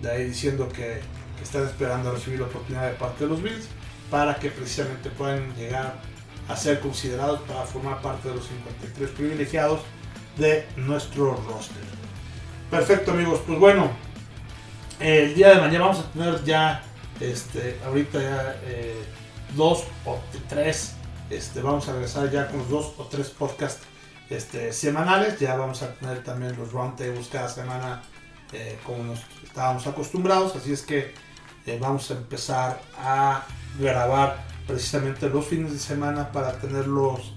de 0.00 0.10
ahí 0.10 0.24
diciendo 0.24 0.68
que, 0.68 1.00
están 1.42 1.64
esperando 1.64 2.12
recibir 2.12 2.38
la 2.38 2.46
oportunidad 2.46 2.88
de 2.88 2.94
parte 2.94 3.24
de 3.24 3.30
los 3.30 3.42
Bills 3.42 3.66
para 4.08 4.36
que 4.36 4.48
precisamente 4.48 5.10
puedan 5.10 5.52
llegar 5.56 5.96
a 6.48 6.54
ser 6.54 6.78
considerados 6.78 7.40
para 7.40 7.64
formar 7.64 8.00
parte 8.00 8.28
de 8.28 8.36
los 8.36 8.46
53 8.46 9.10
privilegiados 9.10 9.80
de 10.38 10.64
nuestro 10.76 11.34
roster. 11.48 11.82
Perfecto 12.70 13.10
amigos, 13.10 13.40
pues 13.44 13.58
bueno, 13.58 13.90
el 15.00 15.34
día 15.34 15.48
de 15.48 15.60
mañana 15.60 15.86
vamos 15.86 15.98
a 15.98 16.12
tener 16.12 16.44
ya, 16.44 16.84
este, 17.18 17.80
ahorita 17.84 18.20
ya 18.20 18.60
eh, 18.66 19.02
dos 19.56 19.82
o 20.06 20.20
tres, 20.48 20.94
este, 21.28 21.60
vamos 21.60 21.88
a 21.88 21.92
regresar 21.94 22.30
ya 22.30 22.46
con 22.46 22.68
dos 22.70 22.92
o 22.98 23.08
tres 23.10 23.30
podcasts 23.30 23.84
este, 24.34 24.72
semanales, 24.72 25.38
ya 25.38 25.56
vamos 25.56 25.82
a 25.82 25.94
tener 25.94 26.22
también 26.22 26.56
los 26.56 26.72
roundtables 26.72 27.28
cada 27.28 27.48
semana 27.48 28.02
eh, 28.52 28.78
como 28.84 29.04
nos 29.04 29.20
estábamos 29.42 29.86
acostumbrados, 29.86 30.54
así 30.56 30.72
es 30.72 30.82
que 30.82 31.14
eh, 31.66 31.78
vamos 31.80 32.10
a 32.10 32.14
empezar 32.14 32.80
a 32.98 33.44
grabar 33.78 34.44
precisamente 34.66 35.28
los 35.28 35.46
fines 35.46 35.72
de 35.72 35.78
semana 35.78 36.30
para 36.32 36.52
tenerlos 36.58 37.34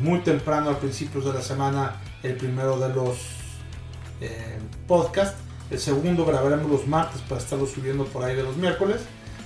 muy 0.00 0.18
temprano 0.20 0.70
a 0.70 0.78
principios 0.78 1.24
de 1.24 1.32
la 1.32 1.40
semana, 1.40 1.96
el 2.22 2.36
primero 2.36 2.78
de 2.78 2.92
los 2.92 3.16
podcast. 4.86 5.36
El 5.72 5.78
segundo 5.78 6.26
grabaremos 6.26 6.70
los 6.70 6.86
martes 6.86 7.22
para 7.22 7.40
estarlo 7.40 7.66
subiendo 7.66 8.04
por 8.04 8.22
ahí 8.24 8.36
de 8.36 8.42
los 8.42 8.58
miércoles. 8.58 9.00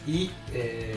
Y, 0.09 0.31
eh, 0.53 0.97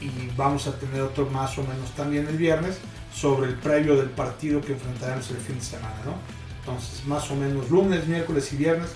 y 0.00 0.30
vamos 0.36 0.68
a 0.68 0.78
tener 0.78 1.02
otro 1.02 1.26
más 1.26 1.58
o 1.58 1.62
menos 1.62 1.90
también 1.96 2.28
el 2.28 2.36
viernes 2.36 2.78
sobre 3.14 3.48
el 3.48 3.54
previo 3.54 3.96
del 3.96 4.10
partido 4.10 4.60
que 4.60 4.72
enfrentaremos 4.72 5.30
el 5.30 5.36
fin 5.38 5.56
de 5.56 5.64
semana. 5.64 5.96
¿no? 6.04 6.14
Entonces, 6.60 7.04
más 7.06 7.30
o 7.30 7.36
menos 7.36 7.70
lunes, 7.70 8.06
miércoles 8.06 8.52
y 8.52 8.56
viernes 8.56 8.90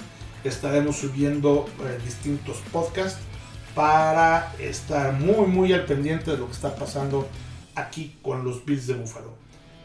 estaremos 0.44 0.96
subiendo 0.96 1.66
eh, 1.80 1.98
distintos 2.04 2.58
podcasts 2.72 3.20
para 3.74 4.54
estar 4.58 5.12
muy, 5.12 5.46
muy 5.46 5.72
al 5.72 5.84
pendiente 5.84 6.30
de 6.30 6.38
lo 6.38 6.46
que 6.46 6.52
está 6.52 6.74
pasando 6.76 7.28
aquí 7.74 8.16
con 8.22 8.44
los 8.44 8.64
Bills 8.64 8.86
de 8.86 8.94
Búfalo. 8.94 9.34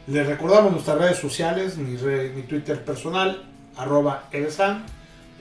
Les 0.07 0.25
recordamos 0.25 0.71
nuestras 0.71 0.97
redes 0.97 1.17
sociales, 1.17 1.77
mi, 1.77 1.97
mi 2.35 2.41
Twitter 2.43 2.83
personal, 2.83 3.43
arroba 3.77 4.27
Evesan, 4.31 4.85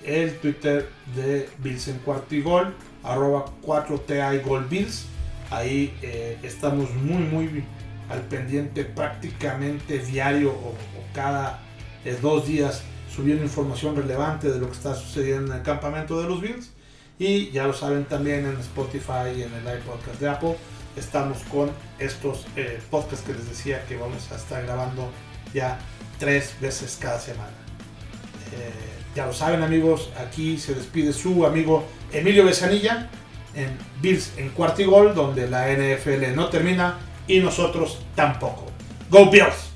el 0.04 0.38
Twitter 0.38 0.88
de 1.14 1.48
Bills 1.58 1.88
en 1.88 1.98
cuarto 1.98 2.34
y 2.34 2.42
gol, 2.42 2.74
arroba 3.02 3.46
4TI 3.62 4.42
Gol 4.42 4.64
Bills. 4.64 5.06
Ahí 5.50 5.96
eh, 6.02 6.38
estamos 6.42 6.92
muy, 6.94 7.22
muy 7.22 7.64
al 8.10 8.20
pendiente 8.22 8.84
prácticamente 8.84 9.98
diario 9.98 10.50
o, 10.50 10.74
cada 11.14 11.60
eh, 12.04 12.16
dos 12.20 12.46
días 12.46 12.82
subiendo 13.14 13.42
información 13.42 13.96
relevante 13.96 14.50
de 14.50 14.58
lo 14.58 14.66
que 14.66 14.72
está 14.72 14.94
sucediendo 14.94 15.52
en 15.52 15.58
el 15.58 15.64
campamento 15.64 16.20
de 16.20 16.28
los 16.28 16.40
Bills. 16.40 16.70
Y 17.18 17.50
ya 17.50 17.66
lo 17.66 17.72
saben 17.72 18.04
también 18.04 18.46
en 18.46 18.58
Spotify 18.60 19.36
y 19.36 19.42
en 19.42 19.52
el 19.52 19.78
iPodcast 19.78 20.20
de 20.20 20.28
Apple. 20.28 20.56
Estamos 20.96 21.38
con 21.50 21.70
estos 21.98 22.46
eh, 22.56 22.80
podcasts 22.90 23.26
que 23.26 23.32
les 23.32 23.48
decía 23.48 23.84
que 23.86 23.96
vamos 23.96 24.30
a 24.32 24.36
estar 24.36 24.62
grabando 24.62 25.10
ya 25.52 25.78
tres 26.18 26.54
veces 26.60 26.98
cada 27.00 27.18
semana. 27.18 27.50
Eh, 28.52 28.72
ya 29.14 29.26
lo 29.26 29.32
saben 29.32 29.62
amigos, 29.62 30.10
aquí 30.16 30.58
se 30.58 30.74
despide 30.74 31.12
su 31.12 31.44
amigo 31.44 31.84
Emilio 32.12 32.44
Besanilla 32.44 33.08
en 33.54 33.76
Bills 34.00 34.32
en 34.36 34.50
cuarto 34.50 34.82
y 34.82 34.84
gol, 34.84 35.14
donde 35.14 35.48
la 35.48 35.68
NFL 35.72 36.34
no 36.34 36.48
termina 36.48 36.98
y 37.26 37.40
nosotros 37.40 37.98
tampoco. 38.14 38.66
Go 39.10 39.30
Bills! 39.30 39.69